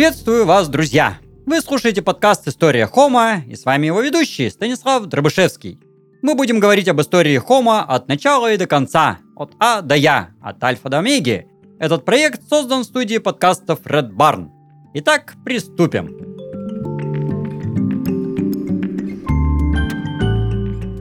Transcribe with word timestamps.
Приветствую 0.00 0.46
вас, 0.46 0.66
друзья! 0.70 1.18
Вы 1.44 1.60
слушаете 1.60 2.00
подкаст 2.00 2.48
«История 2.48 2.86
Хома» 2.86 3.42
и 3.46 3.54
с 3.54 3.66
вами 3.66 3.88
его 3.88 4.00
ведущий 4.00 4.48
Станислав 4.48 5.04
Дробышевский. 5.04 5.78
Мы 6.22 6.34
будем 6.34 6.58
говорить 6.58 6.88
об 6.88 7.02
истории 7.02 7.36
Хома 7.36 7.84
от 7.84 8.08
начала 8.08 8.50
и 8.50 8.56
до 8.56 8.66
конца, 8.66 9.18
от 9.36 9.52
А 9.60 9.82
до 9.82 9.94
Я, 9.94 10.30
от 10.40 10.64
Альфа 10.64 10.88
до 10.88 11.00
Омеги. 11.00 11.48
Этот 11.78 12.06
проект 12.06 12.48
создан 12.48 12.80
в 12.80 12.84
студии 12.84 13.18
подкастов 13.18 13.80
Red 13.84 14.12
Barn. 14.12 14.48
Итак, 14.94 15.34
приступим. 15.44 16.16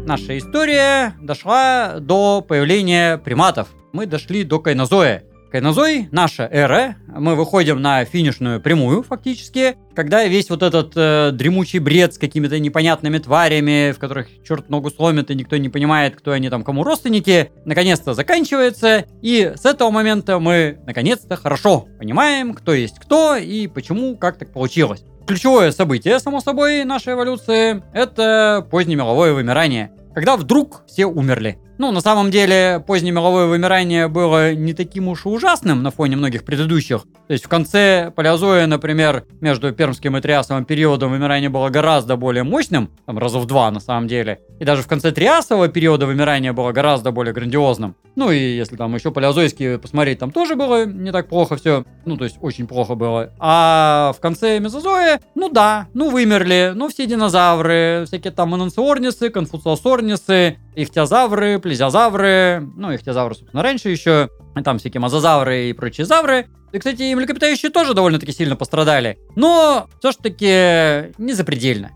Наша 0.05 0.37
история 0.37 1.15
дошла 1.21 1.99
до 2.01 2.41
появления 2.41 3.17
приматов. 3.17 3.69
Мы 3.93 4.07
дошли 4.07 4.43
до 4.43 4.59
кайнозоя, 4.59 5.23
Кайнозой, 5.51 6.07
наша 6.11 6.47
эра, 6.51 6.95
мы 7.07 7.33
выходим 7.33 7.81
на 7.81 8.05
финишную 8.05 8.61
прямую 8.61 9.01
фактически, 9.01 9.77
когда 9.95 10.23
весь 10.25 10.51
вот 10.51 10.61
этот 10.61 10.93
э, 10.95 11.31
дремучий 11.33 11.79
бред 11.79 12.13
с 12.13 12.17
какими-то 12.19 12.59
непонятными 12.59 13.17
тварями, 13.17 13.91
в 13.91 13.97
которых 13.97 14.27
черт 14.47 14.69
ногу 14.69 14.91
сломит 14.91 15.31
и 15.31 15.35
никто 15.35 15.57
не 15.57 15.69
понимает, 15.69 16.15
кто 16.15 16.33
они 16.33 16.51
там, 16.51 16.63
кому 16.63 16.83
родственники, 16.83 17.51
наконец-то 17.65 18.13
заканчивается, 18.13 19.05
и 19.23 19.53
с 19.55 19.65
этого 19.65 19.89
момента 19.89 20.37
мы 20.37 20.77
наконец-то 20.85 21.35
хорошо 21.35 21.87
понимаем, 21.97 22.53
кто 22.53 22.73
есть 22.73 22.99
кто 22.99 23.35
и 23.35 23.65
почему, 23.65 24.17
как 24.17 24.37
так 24.37 24.53
получилось. 24.53 25.03
Ключевое 25.25 25.71
событие, 25.71 26.19
само 26.19 26.41
собой, 26.41 26.83
нашей 26.83 27.13
эволюции– 27.13 27.81
это 27.93 28.67
позднемировое 28.69 29.33
вымирание, 29.33 29.91
когда 30.13 30.37
вдруг 30.37 30.83
все 30.85 31.07
умерли. 31.07 31.57
Ну, 31.79 31.91
на 31.91 32.01
самом 32.01 32.29
деле, 32.29 32.83
позднее 32.85 33.13
мировое 33.13 33.45
вымирание 33.45 34.09
было 34.09 34.53
не 34.53 34.73
таким 34.73 35.07
уж 35.07 35.25
и 35.25 35.29
ужасным 35.29 35.81
на 35.81 35.91
фоне 35.91 36.17
многих 36.17 36.43
предыдущих. 36.43 37.03
То 37.27 37.31
есть 37.31 37.45
в 37.45 37.47
конце 37.47 38.11
палеозоя, 38.13 38.67
например, 38.67 39.23
между 39.39 39.71
пермским 39.71 40.17
и 40.17 40.21
триасовым 40.21 40.65
периодом 40.65 41.11
вымирание 41.11 41.49
было 41.49 41.69
гораздо 41.69 42.17
более 42.17 42.43
мощным, 42.43 42.89
там 43.05 43.17
раза 43.17 43.39
в 43.39 43.45
два 43.45 43.71
на 43.71 43.79
самом 43.79 44.09
деле. 44.09 44.41
И 44.59 44.65
даже 44.65 44.83
в 44.83 44.87
конце 44.87 45.13
триасового 45.13 45.69
периода 45.69 46.05
вымирание 46.05 46.51
было 46.51 46.73
гораздо 46.73 47.13
более 47.13 47.33
грандиозным. 47.33 47.95
Ну 48.17 48.29
и 48.29 48.57
если 48.57 48.75
там 48.75 48.93
еще 48.93 49.11
палеозойские 49.11 49.79
посмотреть, 49.79 50.19
там 50.19 50.31
тоже 50.31 50.57
было 50.57 50.85
не 50.85 51.13
так 51.13 51.29
плохо 51.29 51.55
все. 51.55 51.85
Ну, 52.03 52.17
то 52.17 52.25
есть 52.25 52.35
очень 52.41 52.67
плохо 52.67 52.95
было. 52.95 53.31
А 53.39 54.11
в 54.17 54.19
конце 54.19 54.59
мезозоя, 54.59 55.21
ну 55.33 55.47
да, 55.47 55.87
ну 55.93 56.09
вымерли, 56.09 56.73
ну 56.75 56.89
все 56.89 57.05
динозавры, 57.05 58.03
всякие 58.05 58.33
там 58.33 58.53
анонсиорнисы, 58.53 59.29
конфуциосорнисы, 59.29 60.57
ихтиозавры, 60.83 61.59
плезиозавры, 61.59 62.67
ну, 62.75 62.93
ихтиозавры, 62.95 63.35
собственно, 63.35 63.63
раньше 63.63 63.89
еще, 63.89 64.29
там 64.63 64.79
всякие 64.79 65.01
мозазавры 65.01 65.69
и 65.69 65.73
прочие 65.73 66.05
завры. 66.05 66.47
И, 66.71 66.77
кстати, 66.77 67.01
и 67.03 67.15
млекопитающие 67.15 67.71
тоже 67.71 67.93
довольно-таки 67.93 68.31
сильно 68.31 68.55
пострадали, 68.55 69.17
но 69.35 69.87
все-таки 69.99 71.13
не 71.17 71.33
запредельно. 71.33 71.91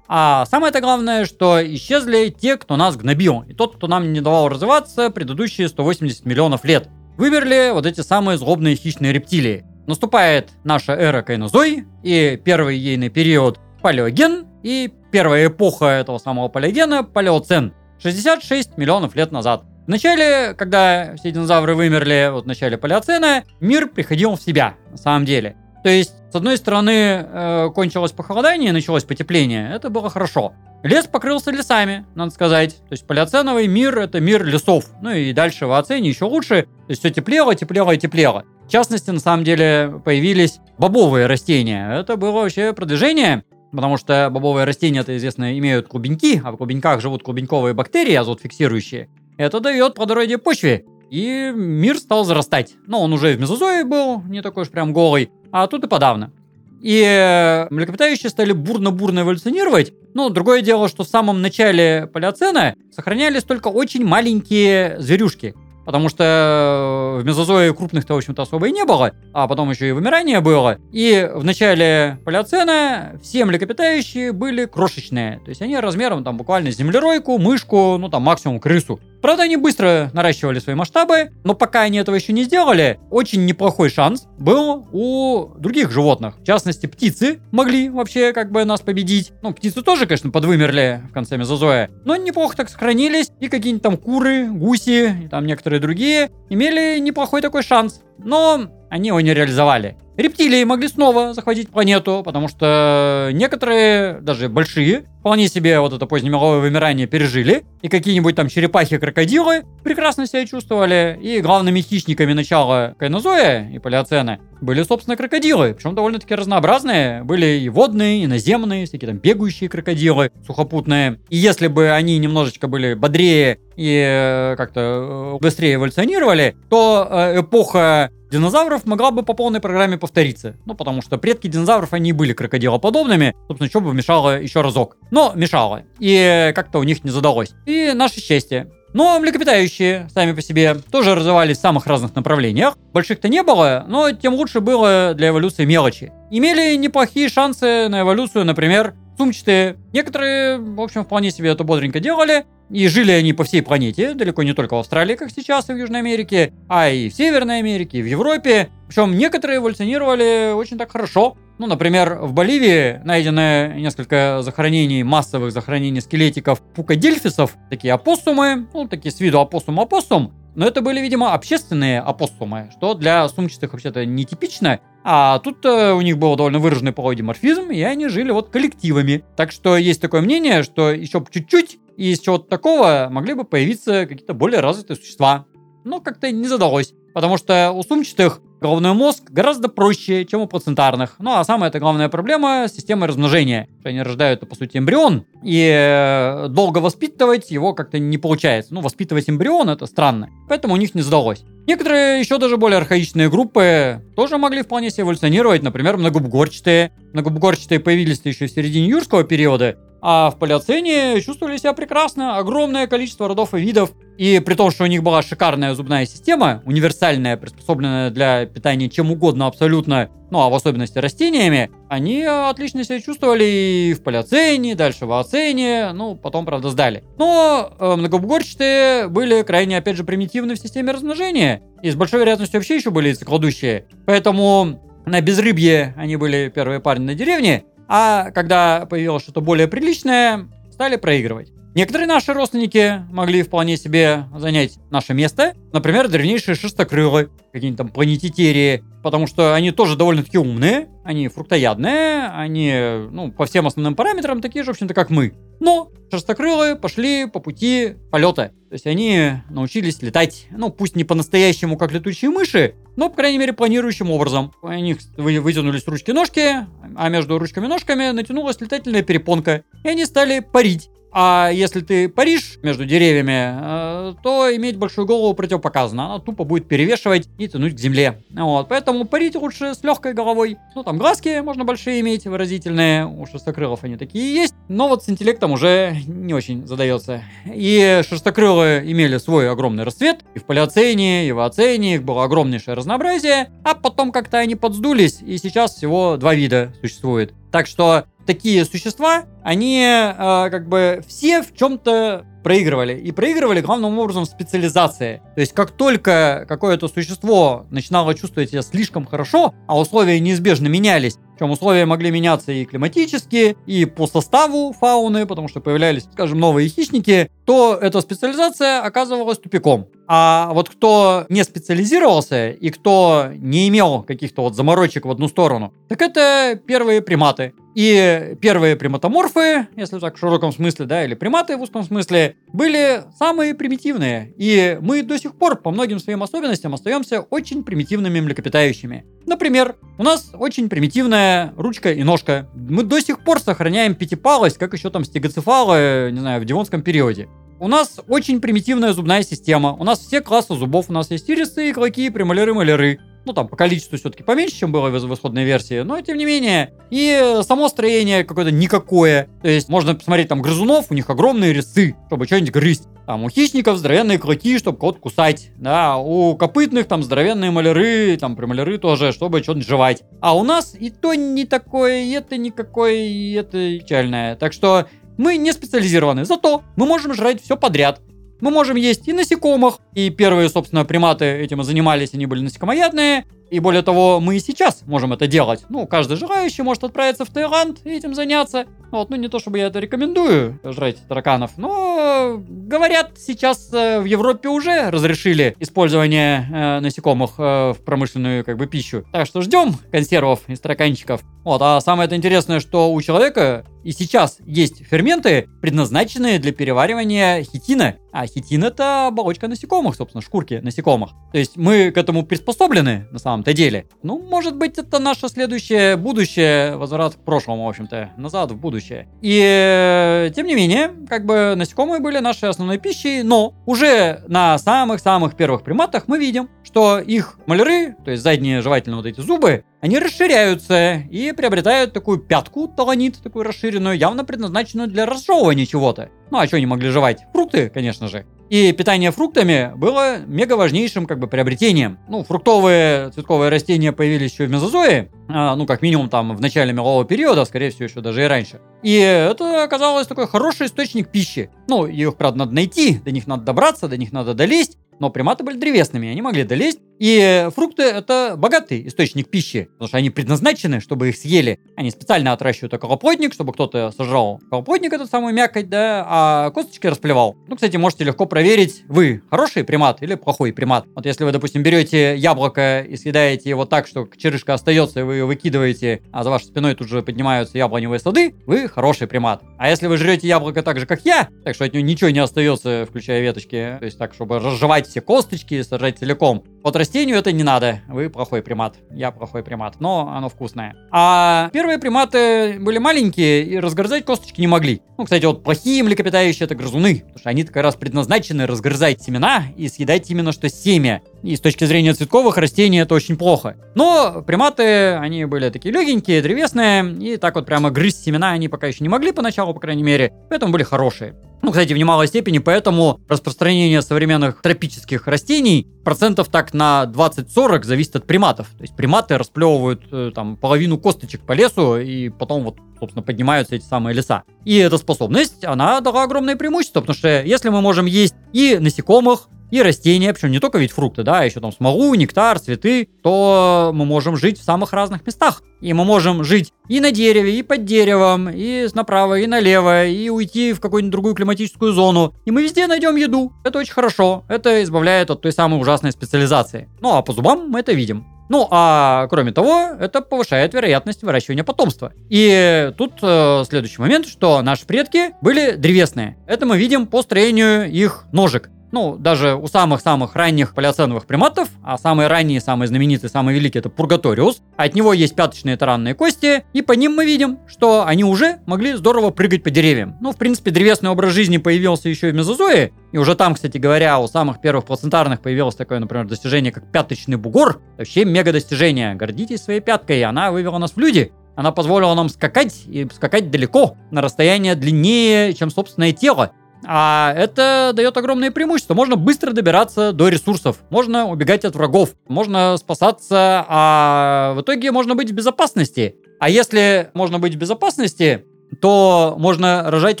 А 0.10 0.46
самое-то 0.46 0.80
главное, 0.80 1.26
что 1.26 1.60
исчезли 1.74 2.30
те, 2.30 2.56
кто 2.56 2.76
нас 2.76 2.96
гнобил, 2.96 3.44
и 3.46 3.52
тот, 3.52 3.76
кто 3.76 3.88
нам 3.88 4.12
не 4.12 4.20
давал 4.20 4.48
развиваться 4.48 5.10
предыдущие 5.10 5.68
180 5.68 6.24
миллионов 6.24 6.64
лет. 6.64 6.88
Вымерли 7.18 7.72
вот 7.72 7.84
эти 7.84 8.00
самые 8.00 8.38
злобные 8.38 8.76
хищные 8.76 9.12
рептилии. 9.12 9.64
Наступает 9.86 10.50
наша 10.64 10.92
эра 10.92 11.22
Кайнозой, 11.22 11.84
и 12.02 12.40
первый 12.42 12.78
ейный 12.78 13.10
период 13.10 13.58
палеоген, 13.82 14.46
и 14.62 14.90
первая 15.10 15.48
эпоха 15.48 15.86
этого 15.86 16.18
самого 16.18 16.48
палеогена 16.48 17.04
палеоцен. 17.04 17.74
66 18.02 18.76
миллионов 18.76 19.14
лет 19.16 19.32
назад. 19.32 19.64
Вначале, 19.86 20.54
когда 20.54 21.14
все 21.16 21.30
динозавры 21.30 21.74
вымерли, 21.74 22.28
вот 22.30 22.44
в 22.44 22.46
начале 22.46 22.76
палеоцена, 22.76 23.44
мир 23.60 23.88
приходил 23.88 24.36
в 24.36 24.40
себя, 24.42 24.74
на 24.90 24.98
самом 24.98 25.24
деле. 25.24 25.56
То 25.82 25.88
есть, 25.88 26.12
с 26.30 26.34
одной 26.34 26.58
стороны, 26.58 26.90
э, 26.90 27.70
кончилось 27.74 28.12
похолодание, 28.12 28.72
началось 28.72 29.04
потепление, 29.04 29.72
это 29.74 29.88
было 29.88 30.10
хорошо. 30.10 30.52
Лес 30.82 31.06
покрылся 31.06 31.50
лесами, 31.50 32.06
надо 32.14 32.30
сказать. 32.30 32.76
То 32.76 32.92
есть 32.92 33.06
палеоценовый 33.06 33.66
мир 33.66 33.98
это 33.98 34.20
мир 34.20 34.44
лесов. 34.44 34.84
Ну 35.02 35.10
и 35.10 35.32
дальше 35.32 35.66
в 35.66 35.72
оцене 35.72 36.08
еще 36.08 36.26
лучше. 36.26 36.62
То 36.62 36.90
есть 36.90 37.00
все 37.00 37.10
теплело, 37.10 37.54
теплело 37.54 37.90
и 37.90 37.98
теплело. 37.98 38.44
В 38.66 38.70
частности, 38.70 39.10
на 39.10 39.18
самом 39.18 39.44
деле, 39.44 40.00
появились 40.04 40.60
бобовые 40.76 41.26
растения. 41.26 41.98
Это 41.98 42.16
было 42.16 42.42
вообще 42.42 42.72
продвижение. 42.72 43.42
Потому 43.70 43.96
что 43.96 44.28
бобовые 44.30 44.64
растения, 44.64 45.00
это 45.00 45.16
известно, 45.16 45.58
имеют 45.58 45.88
клубеньки, 45.88 46.40
а 46.44 46.52
в 46.52 46.56
клубеньках 46.56 47.00
живут 47.00 47.22
клубеньковые 47.22 47.74
бактерии, 47.74 48.14
азот 48.14 48.40
фиксирующие. 48.40 49.08
Это 49.36 49.60
дает 49.60 49.94
плодородие 49.94 50.38
почве, 50.38 50.84
и 51.10 51.52
мир 51.54 51.98
стал 51.98 52.24
зарастать. 52.24 52.74
Но 52.86 53.02
он 53.02 53.12
уже 53.12 53.34
в 53.34 53.40
мезозое 53.40 53.84
был, 53.84 54.22
не 54.22 54.42
такой 54.42 54.62
уж 54.62 54.70
прям 54.70 54.92
голый, 54.92 55.30
а 55.52 55.66
тут 55.66 55.84
и 55.84 55.88
подавно. 55.88 56.32
И 56.80 57.02
э, 57.02 57.66
млекопитающие 57.70 58.30
стали 58.30 58.52
бурно-бурно 58.52 59.20
эволюционировать. 59.20 59.92
Но 60.14 60.28
другое 60.28 60.62
дело, 60.62 60.88
что 60.88 61.02
в 61.02 61.08
самом 61.08 61.42
начале 61.42 62.08
палеоцена 62.12 62.76
сохранялись 62.94 63.42
только 63.42 63.68
очень 63.68 64.04
маленькие 64.04 65.00
зверюшки 65.00 65.54
потому 65.88 66.10
что 66.10 67.16
э, 67.16 67.22
в 67.22 67.24
мезозое 67.24 67.72
крупных-то, 67.72 68.12
в 68.12 68.18
общем-то, 68.18 68.42
особо 68.42 68.68
и 68.68 68.72
не 68.72 68.84
было, 68.84 69.12
а 69.32 69.48
потом 69.48 69.70
еще 69.70 69.88
и 69.88 69.92
вымирание 69.92 70.42
было. 70.42 70.76
И 70.92 71.30
в 71.34 71.42
начале 71.44 72.18
палеоцена 72.26 73.18
все 73.22 73.46
млекопитающие 73.46 74.32
были 74.32 74.66
крошечные, 74.66 75.38
то 75.38 75.48
есть 75.48 75.62
они 75.62 75.78
размером 75.78 76.24
там 76.24 76.36
буквально 76.36 76.72
землеройку, 76.72 77.38
мышку, 77.38 77.96
ну 77.96 78.10
там 78.10 78.20
максимум 78.20 78.60
крысу. 78.60 79.00
Правда, 79.20 79.44
они 79.44 79.56
быстро 79.56 80.10
наращивали 80.12 80.58
свои 80.58 80.76
масштабы, 80.76 81.30
но 81.44 81.54
пока 81.54 81.82
они 81.82 81.98
этого 81.98 82.14
еще 82.14 82.32
не 82.32 82.44
сделали, 82.44 83.00
очень 83.10 83.44
неплохой 83.46 83.90
шанс 83.90 84.26
был 84.38 84.86
у 84.92 85.48
других 85.58 85.90
животных. 85.90 86.36
В 86.38 86.44
частности, 86.44 86.86
птицы 86.86 87.40
могли 87.50 87.88
вообще 87.88 88.32
как 88.32 88.52
бы 88.52 88.64
нас 88.64 88.80
победить. 88.80 89.32
Ну, 89.42 89.52
птицы 89.52 89.82
тоже, 89.82 90.06
конечно, 90.06 90.30
подвымерли 90.30 91.02
в 91.10 91.12
конце 91.12 91.36
мезозоя, 91.36 91.90
но 92.04 92.16
неплохо 92.16 92.56
так 92.56 92.68
сохранились. 92.68 93.30
И 93.40 93.48
какие-нибудь 93.48 93.82
там 93.82 93.96
куры, 93.96 94.48
гуси, 94.48 95.24
и 95.24 95.28
там 95.28 95.46
некоторые 95.46 95.80
другие 95.80 96.30
имели 96.48 96.98
неплохой 96.98 97.42
такой 97.42 97.62
шанс. 97.62 98.02
Но 98.18 98.68
они 98.90 99.08
его 99.08 99.20
не 99.20 99.34
реализовали. 99.34 99.96
Рептилии 100.18 100.64
могли 100.64 100.88
снова 100.88 101.32
захватить 101.32 101.70
планету, 101.70 102.22
потому 102.24 102.48
что 102.48 103.30
некоторые, 103.32 104.18
даже 104.20 104.48
большие, 104.48 105.04
вполне 105.20 105.46
себе 105.46 105.78
вот 105.78 105.92
это 105.92 106.06
позднемировое 106.06 106.58
вымирание 106.58 107.06
пережили, 107.06 107.64
и 107.82 107.88
какие-нибудь 107.88 108.34
там 108.34 108.48
черепахи-крокодилы 108.48 109.62
прекрасно 109.84 110.26
себя 110.26 110.44
чувствовали, 110.44 111.16
и 111.22 111.40
главными 111.40 111.80
хищниками 111.80 112.32
начала 112.32 112.96
кайнозоя 112.98 113.70
и 113.70 113.78
палеоцена 113.78 114.40
были, 114.60 114.82
собственно, 114.82 115.16
крокодилы, 115.16 115.74
причем 115.74 115.94
довольно-таки 115.94 116.34
разнообразные, 116.34 117.22
были 117.22 117.60
и 117.60 117.68
водные, 117.68 118.24
и 118.24 118.26
наземные, 118.26 118.86
всякие 118.86 119.10
там 119.10 119.18
бегающие 119.18 119.70
крокодилы, 119.70 120.32
сухопутные, 120.44 121.20
и 121.28 121.36
если 121.36 121.68
бы 121.68 121.90
они 121.90 122.18
немножечко 122.18 122.66
были 122.66 122.94
бодрее 122.94 123.58
и 123.76 124.04
э, 124.04 124.56
как-то 124.56 125.36
э, 125.36 125.38
быстрее 125.40 125.74
эволюционировали, 125.74 126.56
то 126.68 127.06
э, 127.08 127.40
эпоха 127.40 128.10
динозавров 128.30 128.84
могла 128.86 129.10
бы 129.10 129.22
по 129.22 129.34
полной 129.34 129.60
программе 129.60 129.98
повториться. 129.98 130.56
Ну, 130.66 130.74
потому 130.74 131.02
что 131.02 131.18
предки 131.18 131.46
динозавров, 131.46 131.92
они 131.92 132.12
были 132.12 132.32
крокодилоподобными. 132.32 133.34
Собственно, 133.46 133.68
что 133.70 133.80
бы 133.80 133.94
мешало 133.94 134.40
еще 134.40 134.60
разок. 134.60 134.96
Но 135.10 135.32
мешало. 135.34 135.82
И 135.98 136.52
как-то 136.54 136.78
у 136.78 136.82
них 136.82 137.04
не 137.04 137.10
задалось. 137.10 137.52
И 137.66 137.92
наше 137.94 138.20
счастье. 138.20 138.70
Но 138.94 139.18
млекопитающие 139.20 140.08
сами 140.12 140.32
по 140.32 140.40
себе 140.40 140.74
тоже 140.90 141.14
развивались 141.14 141.58
в 141.58 141.60
самых 141.60 141.86
разных 141.86 142.14
направлениях. 142.14 142.76
Больших-то 142.94 143.28
не 143.28 143.42
было, 143.42 143.84
но 143.86 144.12
тем 144.12 144.34
лучше 144.34 144.60
было 144.60 145.12
для 145.14 145.28
эволюции 145.28 145.66
мелочи. 145.66 146.12
Имели 146.30 146.74
неплохие 146.76 147.28
шансы 147.28 147.88
на 147.88 148.00
эволюцию, 148.00 148.46
например, 148.46 148.94
сумчатые. 149.18 149.76
Некоторые, 149.92 150.58
в 150.58 150.80
общем, 150.80 151.04
вполне 151.04 151.30
себе 151.30 151.50
это 151.50 151.64
бодренько 151.64 152.00
делали. 152.00 152.44
И 152.70 152.86
жили 152.86 153.12
они 153.12 153.32
по 153.32 153.44
всей 153.44 153.62
планете, 153.62 154.12
далеко 154.12 154.42
не 154.42 154.52
только 154.52 154.74
в 154.74 154.80
Австралии, 154.80 155.16
как 155.16 155.30
сейчас, 155.30 155.70
и 155.70 155.72
в 155.72 155.76
Южной 155.76 156.00
Америке, 156.00 156.52
а 156.68 156.90
и 156.90 157.08
в 157.08 157.14
Северной 157.14 157.60
Америке, 157.60 157.98
и 157.98 158.02
в 158.02 158.06
Европе. 158.06 158.68
Причем 158.86 159.16
некоторые 159.16 159.56
эволюционировали 159.58 160.52
очень 160.52 160.76
так 160.76 160.92
хорошо. 160.92 161.38
Ну, 161.56 161.66
например, 161.66 162.18
в 162.20 162.34
Боливии 162.34 163.00
найдено 163.04 163.72
несколько 163.72 164.42
захоронений, 164.42 165.02
массовых 165.02 165.50
захоронений 165.50 166.00
скелетиков 166.00 166.60
пукадельфисов, 166.60 167.56
такие 167.70 167.94
опоссумы, 167.94 168.68
ну, 168.72 168.86
такие 168.86 169.10
с 169.10 169.18
виду 169.18 169.40
опоссум-опоссум, 169.40 170.32
но 170.58 170.66
это 170.66 170.82
были, 170.82 170.98
видимо, 170.98 171.34
общественные 171.34 172.00
опоссумы, 172.00 172.68
что 172.72 172.94
для 172.94 173.28
сумчатых 173.28 173.72
вообще-то 173.72 174.04
нетипично. 174.04 174.80
А 175.04 175.38
тут 175.38 175.64
э, 175.64 175.92
у 175.92 176.00
них 176.00 176.18
был 176.18 176.34
довольно 176.34 176.58
выраженный 176.58 176.90
половой 176.90 177.14
диморфизм, 177.14 177.70
и 177.70 177.80
они 177.82 178.08
жили 178.08 178.32
вот 178.32 178.50
коллективами. 178.50 179.22
Так 179.36 179.52
что 179.52 179.76
есть 179.76 180.02
такое 180.02 180.20
мнение, 180.20 180.64
что 180.64 180.90
еще 180.90 181.24
чуть-чуть 181.30 181.78
и 181.96 182.10
из 182.10 182.18
чего-то 182.18 182.48
такого 182.48 183.06
могли 183.08 183.34
бы 183.34 183.44
появиться 183.44 184.04
какие-то 184.06 184.34
более 184.34 184.58
развитые 184.58 184.96
существа. 184.96 185.46
Но 185.84 186.00
как-то 186.00 186.28
не 186.32 186.48
задалось. 186.48 186.92
Потому 187.14 187.36
что 187.36 187.70
у 187.70 187.84
сумчатых 187.84 188.40
головной 188.60 188.92
мозг 188.94 189.24
гораздо 189.30 189.68
проще, 189.68 190.24
чем 190.24 190.40
у 190.40 190.46
плацентарных. 190.46 191.16
Ну 191.18 191.34
а 191.34 191.44
самая 191.44 191.70
это 191.70 191.78
главная 191.78 192.08
проблема– 192.08 192.66
система 192.72 193.06
размножения. 193.06 193.68
Они 193.84 194.02
рождают, 194.02 194.48
по 194.48 194.54
сути, 194.54 194.78
эмбрион, 194.78 195.24
и 195.42 195.70
э, 195.74 196.48
долго 196.48 196.78
воспитывать 196.78 197.50
его 197.50 197.74
как-то 197.74 197.98
не 197.98 198.18
получается. 198.18 198.74
Ну, 198.74 198.80
воспитывать 198.80 199.28
эмбрион– 199.28 199.68
это 199.70 199.86
странно. 199.86 200.30
Поэтому 200.48 200.74
у 200.74 200.76
них 200.76 200.94
не 200.94 201.02
задалось. 201.02 201.44
Некоторые 201.66 202.20
еще 202.20 202.38
даже 202.38 202.56
более 202.56 202.78
архаичные 202.78 203.28
группы 203.28 204.02
тоже 204.16 204.38
могли 204.38 204.62
вполне 204.62 204.90
себе 204.90 205.02
эволюционировать, 205.02 205.62
например, 205.62 205.98
многобугорчатые. 205.98 206.92
Многобугорчатые 207.12 207.78
появились 207.80 208.20
еще 208.24 208.46
в 208.46 208.50
середине 208.50 208.88
юрского 208.88 209.22
периода, 209.22 209.76
а 210.00 210.30
в 210.30 210.38
палеоцене 210.38 211.20
чувствовали 211.20 211.56
себя 211.56 211.72
прекрасно, 211.72 212.36
огромное 212.38 212.86
количество 212.86 213.28
родов 213.28 213.54
и 213.54 213.60
видов. 213.60 213.92
И 214.16 214.40
при 214.40 214.54
том, 214.54 214.70
что 214.70 214.84
у 214.84 214.86
них 214.86 215.02
была 215.02 215.22
шикарная 215.22 215.74
зубная 215.74 216.04
система, 216.04 216.62
универсальная, 216.66 217.36
приспособленная 217.36 218.10
для 218.10 218.46
питания 218.46 218.88
чем 218.88 219.12
угодно 219.12 219.46
абсолютно, 219.46 220.10
ну 220.30 220.40
а 220.40 220.48
в 220.48 220.54
особенности 220.54 220.98
растениями, 220.98 221.70
они 221.88 222.24
отлично 222.24 222.82
себя 222.82 223.00
чувствовали 223.00 223.44
и 223.44 223.94
в 223.94 224.02
палеоцене, 224.02 224.74
дальше 224.74 225.06
в 225.06 225.12
оцене, 225.12 225.92
ну 225.92 226.16
потом, 226.16 226.46
правда, 226.46 226.70
сдали. 226.70 227.04
Но 227.16 227.72
э, 227.78 227.94
многобугорчатые 227.96 229.08
были 229.08 229.42
крайне, 229.42 229.78
опять 229.78 229.96
же, 229.96 230.04
примитивны 230.04 230.56
в 230.56 230.58
системе 230.58 230.92
размножения. 230.92 231.62
И 231.82 231.90
с 231.90 231.94
большой 231.94 232.20
вероятностью 232.20 232.58
вообще 232.58 232.74
еще 232.74 232.90
были 232.90 233.08
яйцекладущие. 233.08 233.86
Поэтому 234.04 234.80
на 235.06 235.20
безрыбье 235.20 235.94
они 235.96 236.16
были 236.16 236.52
первые 236.52 236.80
парни 236.80 237.04
на 237.04 237.14
деревне, 237.14 237.64
а 237.88 238.30
когда 238.32 238.86
появилось 238.86 239.22
что-то 239.22 239.40
более 239.40 239.66
приличное, 239.66 240.46
стали 240.70 240.96
проигрывать. 240.96 241.52
Некоторые 241.74 242.08
наши 242.08 242.32
родственники 242.32 243.04
могли 243.12 243.42
вполне 243.42 243.76
себе 243.76 244.24
занять 244.36 244.78
наше 244.90 245.14
место. 245.14 245.54
Например, 245.72 246.08
древнейшие 246.08 246.54
шестокрылы, 246.54 247.30
какие-нибудь 247.52 247.78
там 247.78 247.88
планетитерии, 247.88 248.82
потому 249.02 249.26
что 249.26 249.54
они 249.54 249.70
тоже 249.70 249.96
довольно-таки 249.96 250.38
умные, 250.38 250.88
они 251.04 251.28
фруктоядные, 251.28 252.28
они, 252.28 252.72
ну, 253.10 253.30
по 253.30 253.46
всем 253.46 253.66
основным 253.66 253.94
параметрам 253.94 254.40
такие 254.40 254.64
же, 254.64 254.72
в 254.72 254.74
общем-то, 254.74 254.94
как 254.94 255.10
мы. 255.10 255.34
Но 255.60 255.90
шерстокрылые 256.10 256.74
пошли 256.74 257.26
по 257.26 257.38
пути 257.38 257.94
полета. 258.10 258.52
То 258.68 258.72
есть 258.72 258.86
они 258.86 259.32
научились 259.48 260.02
летать, 260.02 260.46
ну, 260.50 260.70
пусть 260.70 260.96
не 260.96 261.04
по-настоящему, 261.04 261.76
как 261.76 261.92
летучие 261.92 262.30
мыши, 262.30 262.74
но, 262.96 263.08
по 263.08 263.16
крайней 263.16 263.38
мере, 263.38 263.52
планирующим 263.52 264.10
образом. 264.10 264.52
У 264.62 264.70
них 264.70 264.98
вытянулись 265.16 265.86
ручки-ножки, 265.86 266.66
а 266.96 267.08
между 267.08 267.38
ручками-ножками 267.38 268.10
натянулась 268.10 268.60
летательная 268.60 269.02
перепонка. 269.02 269.62
И 269.84 269.88
они 269.88 270.04
стали 270.04 270.40
парить. 270.40 270.90
А 271.12 271.50
если 271.52 271.80
ты 271.80 272.08
паришь 272.08 272.58
между 272.62 272.84
деревьями, 272.84 273.32
э, 273.32 274.14
то 274.22 274.54
иметь 274.54 274.76
большую 274.76 275.06
голову 275.06 275.34
противопоказано. 275.34 276.06
Она 276.06 276.18
тупо 276.18 276.44
будет 276.44 276.68
перевешивать 276.68 277.28
и 277.38 277.48
тянуть 277.48 277.74
к 277.74 277.78
земле. 277.78 278.22
Вот, 278.30 278.68
поэтому 278.68 279.04
парить 279.04 279.34
лучше 279.34 279.74
с 279.74 279.82
легкой 279.82 280.12
головой. 280.12 280.58
Ну, 280.74 280.82
там 280.82 280.98
глазки 280.98 281.40
можно 281.40 281.64
большие 281.64 282.00
иметь, 282.00 282.26
выразительные. 282.26 283.06
У 283.06 283.26
шестокрылов 283.26 283.84
они 283.84 283.96
такие 283.96 284.34
есть. 284.34 284.54
Но 284.68 284.88
вот 284.88 285.04
с 285.04 285.08
интеллектом 285.08 285.52
уже 285.52 285.96
не 286.06 286.34
очень 286.34 286.66
задается. 286.66 287.22
И 287.46 288.02
шестокрылые 288.08 288.90
имели 288.90 289.16
свой 289.18 289.50
огромный 289.50 289.84
расцвет. 289.84 290.24
И 290.34 290.38
в 290.38 290.44
палеоцене, 290.44 291.26
и 291.26 291.32
в 291.32 291.40
оцене 291.40 291.96
их 291.96 292.04
было 292.04 292.24
огромнейшее 292.24 292.74
разнообразие. 292.74 293.50
А 293.64 293.74
потом 293.74 294.12
как-то 294.12 294.38
они 294.38 294.54
подсдулись, 294.54 295.20
и 295.22 295.38
сейчас 295.38 295.74
всего 295.74 296.16
два 296.16 296.34
вида 296.34 296.72
существует. 296.80 297.32
Так 297.50 297.66
что 297.66 298.04
такие 298.28 298.66
существа, 298.66 299.24
они 299.42 299.82
э, 299.82 300.14
как 300.50 300.68
бы 300.68 301.02
все 301.08 301.42
в 301.42 301.56
чем-то 301.56 302.26
проигрывали. 302.44 302.94
И 302.98 303.10
проигрывали 303.10 303.62
главным 303.62 303.98
образом 303.98 304.24
в 304.24 304.28
специализации. 304.28 305.22
То 305.34 305.40
есть 305.40 305.54
как 305.54 305.70
только 305.70 306.44
какое-то 306.46 306.88
существо 306.88 307.66
начинало 307.70 308.14
чувствовать 308.14 308.50
себя 308.50 308.60
слишком 308.60 309.06
хорошо, 309.06 309.54
а 309.66 309.78
условия 309.78 310.20
неизбежно 310.20 310.68
менялись, 310.68 311.16
причем 311.34 311.52
условия 311.52 311.86
могли 311.86 312.10
меняться 312.10 312.52
и 312.52 312.66
климатически, 312.66 313.56
и 313.64 313.86
по 313.86 314.06
составу 314.06 314.74
фауны, 314.78 315.24
потому 315.26 315.48
что 315.48 315.60
появлялись, 315.60 316.04
скажем, 316.12 316.38
новые 316.38 316.68
хищники, 316.68 317.30
то 317.46 317.78
эта 317.80 318.02
специализация 318.02 318.82
оказывалась 318.82 319.38
тупиком. 319.38 319.88
А 320.10 320.50
вот 320.54 320.70
кто 320.70 321.26
не 321.28 321.44
специализировался 321.44 322.50
и 322.50 322.70
кто 322.70 323.26
не 323.34 323.68
имел 323.68 324.02
каких-то 324.02 324.42
вот 324.42 324.56
заморочек 324.56 325.04
в 325.04 325.10
одну 325.10 325.28
сторону, 325.28 325.74
так 325.88 326.00
это 326.00 326.58
первые 326.66 327.02
приматы. 327.02 327.52
И 327.74 328.34
первые 328.40 328.74
приматоморфы, 328.74 329.68
если 329.76 330.00
так 330.00 330.16
в 330.16 330.18
широком 330.18 330.50
смысле, 330.50 330.86
да, 330.86 331.04
или 331.04 331.14
приматы 331.14 331.56
в 331.56 331.62
узком 331.62 331.84
смысле, 331.84 332.34
были 332.52 333.02
самые 333.18 333.54
примитивные. 333.54 334.34
И 334.36 334.78
мы 334.80 335.02
до 335.02 335.16
сих 335.18 335.34
пор 335.36 335.56
по 335.56 335.70
многим 335.70 336.00
своим 336.00 336.22
особенностям 336.22 336.74
остаемся 336.74 337.20
очень 337.20 337.62
примитивными 337.62 338.18
млекопитающими. 338.18 339.04
Например, 339.28 339.76
у 339.98 340.02
нас 340.02 340.30
очень 340.32 340.70
примитивная 340.70 341.52
ручка 341.58 341.92
и 341.92 342.02
ножка. 342.02 342.48
Мы 342.54 342.82
до 342.82 342.98
сих 342.98 343.22
пор 343.22 343.40
сохраняем 343.40 343.94
пятипалость, 343.94 344.56
как 344.56 344.72
еще 344.72 344.88
там 344.88 345.04
стегоцефалы, 345.04 346.08
не 346.10 346.20
знаю, 346.20 346.40
в 346.40 346.46
девонском 346.46 346.80
периоде. 346.80 347.28
У 347.60 347.68
нас 347.68 348.00
очень 348.08 348.40
примитивная 348.40 348.94
зубная 348.94 349.22
система. 349.22 349.74
У 349.74 349.84
нас 349.84 349.98
все 349.98 350.22
классы 350.22 350.54
зубов. 350.54 350.86
У 350.88 350.94
нас 350.94 351.10
есть 351.10 351.28
ирисы, 351.28 351.74
клыки, 351.74 352.08
премоляры, 352.08 352.54
маляры. 352.54 353.00
Ну, 353.28 353.34
там, 353.34 353.46
по 353.46 353.56
количеству 353.56 353.98
все-таки 353.98 354.22
поменьше, 354.22 354.56
чем 354.56 354.72
было 354.72 354.88
в, 354.88 355.14
исходной 355.14 355.44
версии, 355.44 355.82
но 355.82 356.00
тем 356.00 356.16
не 356.16 356.24
менее. 356.24 356.72
И 356.88 357.40
само 357.42 357.68
строение 357.68 358.24
какое-то 358.24 358.50
никакое. 358.50 359.28
То 359.42 359.48
есть 359.48 359.68
можно 359.68 359.94
посмотреть 359.94 360.28
там 360.28 360.40
грызунов, 360.40 360.86
у 360.88 360.94
них 360.94 361.10
огромные 361.10 361.52
резцы, 361.52 361.94
чтобы 362.06 362.24
что-нибудь 362.24 362.52
грызть. 362.52 362.88
Там 363.04 363.24
у 363.24 363.28
хищников 363.28 363.76
здоровенные 363.76 364.18
клыки, 364.18 364.56
чтобы 364.56 364.78
кот 364.78 364.98
кусать. 364.98 365.50
Да, 365.58 365.98
у 365.98 366.36
копытных 366.36 366.88
там 366.88 367.02
здоровенные 367.02 367.50
маляры, 367.50 368.16
там 368.16 368.34
премаляры 368.34 368.78
тоже, 368.78 369.12
чтобы 369.12 369.42
что-нибудь 369.42 369.68
жевать. 369.68 370.04
А 370.22 370.34
у 370.34 370.42
нас 370.42 370.74
и 370.74 370.88
то 370.88 371.12
не 371.12 371.44
такое, 371.44 372.04
и 372.04 372.10
это 372.12 372.38
никакое, 372.38 372.94
и 372.94 373.32
это 373.32 373.58
печальное. 373.78 374.36
Так 374.36 374.54
что 374.54 374.86
мы 375.18 375.36
не 375.36 375.52
специализированы, 375.52 376.24
зато 376.24 376.62
мы 376.76 376.86
можем 376.86 377.12
жрать 377.12 377.42
все 377.42 377.58
подряд. 377.58 378.00
Мы 378.40 378.50
можем 378.50 378.76
есть 378.76 379.08
и 379.08 379.12
насекомых, 379.12 379.78
и 379.94 380.10
первые, 380.10 380.48
собственно, 380.48 380.84
приматы 380.84 381.24
этим 381.24 381.62
занимались, 381.62 382.14
они 382.14 382.26
были 382.26 382.42
насекомоядные, 382.42 383.24
и 383.50 383.60
более 383.60 383.82
того, 383.82 384.20
мы 384.20 384.36
и 384.36 384.40
сейчас 384.40 384.82
можем 384.86 385.12
это 385.12 385.26
делать. 385.26 385.64
Ну, 385.68 385.86
каждый 385.86 386.16
желающий 386.16 386.62
может 386.62 386.84
отправиться 386.84 387.24
в 387.24 387.30
Таиланд 387.30 387.78
и 387.84 387.90
этим 387.90 388.14
заняться. 388.14 388.66
Вот, 388.90 389.10
ну, 389.10 389.16
не 389.16 389.28
то 389.28 389.38
чтобы 389.38 389.58
я 389.58 389.66
это 389.66 389.78
рекомендую, 389.80 390.58
жрать 390.64 390.96
тараканов, 391.08 391.52
но, 391.58 392.42
говорят, 392.48 393.12
сейчас 393.18 393.70
э, 393.72 394.00
в 394.00 394.06
Европе 394.06 394.48
уже 394.48 394.90
разрешили 394.90 395.54
использование 395.58 396.48
э, 396.50 396.80
насекомых 396.80 397.32
э, 397.38 397.72
в 397.72 397.84
промышленную, 397.84 398.44
как 398.44 398.56
бы, 398.56 398.66
пищу. 398.66 399.04
Так 399.12 399.26
что 399.26 399.42
ждем 399.42 399.74
консервов 399.92 400.40
из 400.48 400.60
тараканчиков. 400.60 401.20
Вот, 401.44 401.60
а 401.62 401.80
самое 401.80 402.06
это 402.06 402.16
интересное, 402.16 402.60
что 402.60 402.92
у 402.92 403.00
человека 403.02 403.64
и 403.84 403.92
сейчас 403.92 404.38
есть 404.44 404.84
ферменты, 404.84 405.48
предназначенные 405.62 406.38
для 406.38 406.52
переваривания 406.52 407.42
хитина. 407.42 407.96
А 408.12 408.26
хитин 408.26 408.64
это 408.64 409.06
оболочка 409.06 409.48
насекомых, 409.48 409.96
собственно, 409.96 410.20
шкурки 410.20 410.60
насекомых. 410.62 411.12
То 411.32 411.38
есть 411.38 411.56
мы 411.56 411.90
к 411.90 411.96
этому 411.96 412.26
приспособлены 412.26 413.06
на 413.12 413.18
самом-то 413.38 413.52
деле. 413.52 413.86
Ну, 414.02 414.18
может 414.18 414.56
быть, 414.56 414.78
это 414.78 414.98
наше 414.98 415.28
следующее 415.28 415.96
будущее, 415.96 416.76
возврат 416.76 417.14
к 417.14 417.18
прошлому, 417.18 417.66
в 417.66 417.68
общем-то, 417.68 418.10
назад 418.16 418.50
в 418.50 418.56
будущее. 418.56 419.08
И 419.22 419.40
э, 419.40 420.30
тем 420.34 420.46
не 420.46 420.54
менее, 420.54 420.90
как 421.08 421.24
бы 421.24 421.54
насекомые 421.56 422.00
были 422.00 422.18
нашей 422.18 422.48
основной 422.48 422.78
пищей, 422.78 423.22
но 423.22 423.54
уже 423.66 424.22
на 424.28 424.58
самых-самых 424.58 425.36
первых 425.36 425.62
приматах 425.62 426.04
мы 426.08 426.18
видим, 426.18 426.48
что 426.64 426.98
их 426.98 427.38
маляры, 427.46 427.94
то 428.04 428.10
есть 428.10 428.22
задние 428.22 428.60
жевательные 428.60 428.96
вот 428.96 429.06
эти 429.06 429.20
зубы, 429.20 429.64
они 429.80 429.98
расширяются 429.98 431.02
и 431.10 431.32
приобретают 431.32 431.92
такую 431.92 432.18
пятку 432.18 432.66
таланит, 432.66 433.22
такую 433.22 433.44
расширенную, 433.44 433.96
явно 433.96 434.24
предназначенную 434.24 434.88
для 434.88 435.06
разжевывания 435.06 435.66
чего-то. 435.66 436.10
Ну 436.30 436.38
а 436.38 436.46
что 436.46 436.56
они 436.56 436.66
могли 436.66 436.90
жевать? 436.90 437.24
Фрукты, 437.32 437.70
конечно 437.70 438.08
же. 438.08 438.26
И 438.50 438.72
питание 438.72 439.10
фруктами 439.10 439.72
было 439.76 440.18
мега 440.26 440.54
важнейшим 440.54 441.06
как 441.06 441.18
бы 441.18 441.26
приобретением. 441.26 441.98
Ну, 442.08 442.24
фруктовые 442.24 443.10
цветковые 443.10 443.50
растения 443.50 443.92
появились 443.92 444.32
еще 444.32 444.46
в 444.46 444.50
мезозое, 444.50 445.10
а, 445.28 445.54
ну, 445.54 445.66
как 445.66 445.82
минимум 445.82 446.08
там 446.08 446.34
в 446.34 446.40
начале 446.40 446.72
мелового 446.72 447.04
периода, 447.04 447.44
скорее 447.44 447.70
всего, 447.70 447.84
еще 447.84 448.00
даже 448.00 448.24
и 448.24 448.26
раньше. 448.26 448.60
И 448.82 448.94
это 448.94 449.64
оказалось 449.64 450.06
такой 450.06 450.26
хороший 450.26 450.66
источник 450.66 451.08
пищи. 451.08 451.50
Ну, 451.68 451.86
их, 451.86 452.16
правда, 452.16 452.38
надо 452.40 452.54
найти, 452.54 452.98
до 452.98 453.10
них 453.10 453.26
надо 453.26 453.44
добраться, 453.44 453.88
до 453.88 453.96
них 453.96 454.12
надо 454.12 454.34
долезть, 454.34 454.78
но 454.98 455.10
приматы 455.10 455.44
были 455.44 455.58
древесными, 455.58 456.08
они 456.08 456.22
могли 456.22 456.44
долезть. 456.44 456.80
И 456.98 457.48
фрукты 457.54 457.84
это 457.84 458.34
богатый 458.36 458.86
источник 458.88 459.28
пищи, 459.28 459.68
потому 459.72 459.88
что 459.88 459.98
они 459.98 460.10
предназначены, 460.10 460.80
чтобы 460.80 461.10
их 461.10 461.16
съели. 461.16 461.60
Они 461.76 461.90
специально 461.90 462.32
отращивают 462.32 462.74
околоплодник, 462.74 463.32
чтобы 463.32 463.52
кто-то 463.52 463.92
сожрал 463.96 464.40
околоплодник, 464.46 464.92
этот 464.92 465.10
самый 465.10 465.32
мякоть, 465.32 465.68
да, 465.68 466.04
а 466.08 466.50
косточки 466.50 466.86
расплевал. 466.86 467.36
Ну, 467.46 467.54
кстати, 467.54 467.76
можете 467.76 468.04
легко 468.04 468.26
проверить, 468.26 468.82
вы 468.88 469.22
хороший 469.30 469.64
примат 469.64 470.02
или 470.02 470.16
плохой 470.16 470.52
примат. 470.52 470.86
Вот 470.94 471.06
если 471.06 471.24
вы, 471.24 471.32
допустим, 471.32 471.62
берете 471.62 472.16
яблоко 472.16 472.80
и 472.80 472.96
съедаете 472.96 473.48
его 473.50 473.64
так, 473.64 473.86
что 473.86 474.08
черышка 474.16 474.54
остается, 474.54 475.00
и 475.00 475.02
вы 475.04 475.14
ее 475.14 475.24
выкидываете, 475.26 476.02
а 476.12 476.24
за 476.24 476.30
вашей 476.30 476.46
спиной 476.46 476.74
тут 476.74 476.88
же 476.88 477.02
поднимаются 477.02 477.58
яблоневые 477.58 478.00
сады, 478.00 478.34
вы 478.46 478.68
хороший 478.68 479.06
примат. 479.06 479.42
А 479.56 479.68
если 479.68 479.86
вы 479.86 479.96
жрете 479.96 480.26
яблоко 480.26 480.62
так 480.62 480.80
же, 480.80 480.86
как 480.86 481.04
я, 481.04 481.28
так 481.44 481.54
что 481.54 481.64
от 481.64 481.72
него 481.72 481.84
ничего 481.84 482.10
не 482.10 482.18
остается, 482.18 482.86
включая 482.88 483.20
веточки, 483.20 483.76
то 483.78 483.84
есть 483.84 483.98
так, 483.98 484.14
чтобы 484.14 484.38
разжевать 484.40 484.88
все 484.88 485.00
косточки, 485.00 485.62
сажать 485.62 485.98
целиком, 485.98 486.44
вот 486.62 486.74
растению 486.88 487.18
это 487.18 487.32
не 487.32 487.42
надо. 487.42 487.80
Вы 487.86 488.08
плохой 488.08 488.40
примат. 488.40 488.76
Я 488.90 489.10
плохой 489.10 489.42
примат. 489.42 489.74
Но 489.78 490.10
оно 490.10 490.30
вкусное. 490.30 490.74
А 490.90 491.50
первые 491.52 491.78
приматы 491.78 492.56
были 492.58 492.78
маленькие 492.78 493.44
и 493.44 493.58
разгрызать 493.58 494.06
косточки 494.06 494.40
не 494.40 494.46
могли. 494.46 494.80
Ну, 494.96 495.04
кстати, 495.04 495.26
вот 495.26 495.44
плохие 495.44 495.82
млекопитающие 495.82 496.46
это 496.46 496.54
грызуны. 496.54 497.00
Потому 497.00 497.18
что 497.18 497.28
они 497.28 497.44
как 497.44 497.56
раз 497.62 497.76
предназначены 497.76 498.46
разгрызать 498.46 499.02
семена 499.02 499.44
и 499.54 499.68
съедать 499.68 500.10
именно 500.10 500.32
что 500.32 500.48
семя. 500.48 501.02
И 501.22 501.36
с 501.36 501.40
точки 501.40 501.66
зрения 501.66 501.92
цветковых 501.92 502.38
растений 502.38 502.78
это 502.78 502.94
очень 502.94 503.18
плохо. 503.18 503.56
Но 503.74 504.22
приматы, 504.26 504.94
они 504.94 505.26
были 505.26 505.50
такие 505.50 505.74
легенькие, 505.74 506.22
древесные, 506.22 506.90
и 507.00 507.18
так 507.18 507.34
вот 507.34 507.44
прямо 507.44 507.70
грызть 507.70 508.02
семена 508.02 508.30
они 508.30 508.48
пока 508.48 508.66
еще 508.66 508.82
не 508.82 508.88
могли 508.88 509.12
поначалу, 509.12 509.52
по 509.52 509.60
крайней 509.60 509.82
мере, 509.82 510.14
поэтому 510.30 510.52
были 510.52 510.62
хорошие. 510.62 511.14
Ну, 511.42 511.50
кстати, 511.50 511.72
в 511.72 511.78
немалой 511.78 512.08
степени 512.08 512.38
поэтому 512.38 513.00
распространение 513.08 513.80
современных 513.82 514.42
тропических 514.42 515.06
растений 515.06 515.68
процентов 515.84 516.28
так 516.28 516.52
на 516.52 516.90
20-40 516.92 517.62
зависит 517.62 517.96
от 517.96 518.06
приматов. 518.06 518.48
То 518.56 518.62
есть 518.62 518.74
приматы 518.76 519.16
расплевывают 519.16 519.82
э, 519.92 520.10
там 520.14 520.36
половину 520.36 520.78
косточек 520.78 521.20
по 521.22 521.32
лесу 521.32 521.76
и 521.76 522.08
потом 522.08 522.44
вот 522.44 522.58
собственно, 522.78 523.02
поднимаются 523.02 523.56
эти 523.56 523.64
самые 523.64 523.94
леса. 523.94 524.22
И 524.44 524.56
эта 524.56 524.78
способность, 524.78 525.44
она 525.44 525.80
дала 525.80 526.04
огромное 526.04 526.36
преимущество, 526.36 526.80
потому 526.80 526.96
что 526.96 527.22
если 527.22 527.48
мы 527.48 527.60
можем 527.60 527.86
есть 527.86 528.14
и 528.32 528.58
насекомых, 528.58 529.28
и 529.50 529.62
растения, 529.62 530.12
причем 530.12 530.30
не 530.30 530.40
только 530.40 530.58
ведь 530.58 530.72
фрукты, 530.72 531.02
да, 531.02 531.20
а 531.20 531.24
еще 531.24 531.40
там 531.40 531.52
смолу, 531.52 531.94
нектар, 531.94 532.38
цветы, 532.38 532.88
то 533.02 533.70
мы 533.74 533.84
можем 533.84 534.16
жить 534.16 534.38
в 534.38 534.44
самых 534.44 534.72
разных 534.72 535.06
местах. 535.06 535.42
И 535.60 535.72
мы 535.72 535.84
можем 535.84 536.22
жить 536.22 536.52
и 536.68 536.80
на 536.80 536.92
дереве, 536.92 537.38
и 537.38 537.42
под 537.42 537.64
деревом, 537.64 538.28
и 538.30 538.68
направо, 538.74 539.18
и 539.18 539.26
налево, 539.26 539.86
и 539.86 540.08
уйти 540.08 540.52
в 540.52 540.60
какую-нибудь 540.60 540.92
другую 540.92 541.14
климатическую 541.14 541.72
зону. 541.72 542.14
И 542.24 542.30
мы 542.30 542.42
везде 542.42 542.66
найдем 542.66 542.94
еду. 542.94 543.32
Это 543.44 543.58
очень 543.58 543.72
хорошо. 543.72 544.24
Это 544.28 544.62
избавляет 544.62 545.10
от 545.10 545.20
той 545.20 545.32
самой 545.32 545.60
ужасной 545.60 545.90
специализации. 545.90 546.68
Ну 546.80 546.94
а 546.94 547.02
по 547.02 547.12
зубам 547.12 547.48
мы 547.50 547.60
это 547.60 547.72
видим. 547.72 548.06
Ну, 548.28 548.46
а 548.50 549.06
кроме 549.08 549.32
того, 549.32 549.70
это 549.80 550.02
повышает 550.02 550.52
вероятность 550.52 551.02
выращивания 551.02 551.44
потомства. 551.44 551.92
И 552.10 552.72
тут 552.76 552.98
э, 553.00 553.44
следующий 553.48 553.80
момент, 553.80 554.06
что 554.06 554.42
наши 554.42 554.66
предки 554.66 555.14
были 555.22 555.52
древесные. 555.52 556.18
Это 556.26 556.44
мы 556.44 556.58
видим 556.58 556.86
по 556.86 557.00
строению 557.02 557.70
их 557.70 558.04
ножек 558.12 558.50
ну, 558.72 558.96
даже 558.96 559.34
у 559.34 559.46
самых-самых 559.46 560.14
ранних 560.14 560.54
палеоценовых 560.54 561.06
приматов, 561.06 561.48
а 561.62 561.78
самые 561.78 562.08
ранние, 562.08 562.40
самые 562.40 562.68
знаменитые, 562.68 563.10
самые 563.10 563.38
великие 563.38 563.60
это 563.60 563.70
Пургаториус, 563.70 564.42
от 564.56 564.74
него 564.74 564.92
есть 564.92 565.14
пяточные 565.14 565.56
таранные 565.56 565.94
кости, 565.94 566.44
и 566.52 566.62
по 566.62 566.72
ним 566.72 566.94
мы 566.94 567.06
видим, 567.06 567.38
что 567.46 567.86
они 567.86 568.04
уже 568.04 568.38
могли 568.46 568.74
здорово 568.74 569.10
прыгать 569.10 569.42
по 569.42 569.50
деревьям. 569.50 569.96
Ну, 570.00 570.12
в 570.12 570.16
принципе, 570.16 570.50
древесный 570.50 570.90
образ 570.90 571.12
жизни 571.12 571.38
появился 571.38 571.88
еще 571.88 572.08
и 572.08 572.12
в 572.12 572.14
Мезозое, 572.14 572.72
и 572.92 572.98
уже 572.98 573.14
там, 573.14 573.34
кстати 573.34 573.58
говоря, 573.58 573.98
у 573.98 574.06
самых 574.08 574.40
первых 574.40 574.64
плацентарных 574.64 575.20
появилось 575.20 575.54
такое, 575.54 575.78
например, 575.78 576.06
достижение, 576.06 576.52
как 576.52 576.70
пяточный 576.70 577.16
бугор. 577.16 577.60
Вообще 577.76 578.04
мега 578.04 578.32
достижение. 578.32 578.94
Гордитесь 578.94 579.42
своей 579.42 579.60
пяткой, 579.60 580.02
она 580.04 580.30
вывела 580.30 580.58
нас 580.58 580.72
в 580.72 580.78
люди. 580.78 581.12
Она 581.36 581.52
позволила 581.52 581.94
нам 581.94 582.08
скакать 582.08 582.64
и 582.66 582.88
скакать 582.92 583.30
далеко, 583.30 583.76
на 583.90 584.02
расстояние 584.02 584.56
длиннее, 584.56 585.34
чем 585.34 585.50
собственное 585.50 585.92
тело. 585.92 586.32
А 586.64 587.14
это 587.16 587.72
дает 587.74 587.96
огромное 587.96 588.30
преимущество. 588.30 588.74
Можно 588.74 588.96
быстро 588.96 589.32
добираться 589.32 589.92
до 589.92 590.08
ресурсов, 590.08 590.58
можно 590.70 591.06
убегать 591.06 591.44
от 591.44 591.54
врагов, 591.54 591.90
можно 592.08 592.56
спасаться, 592.56 593.44
а 593.48 594.34
в 594.36 594.42
итоге 594.42 594.72
можно 594.72 594.94
быть 594.94 595.10
в 595.10 595.14
безопасности. 595.14 595.96
А 596.20 596.28
если 596.28 596.90
можно 596.94 597.18
быть 597.18 597.34
в 597.34 597.38
безопасности, 597.38 598.24
то 598.60 599.14
можно 599.18 599.70
рожать 599.70 600.00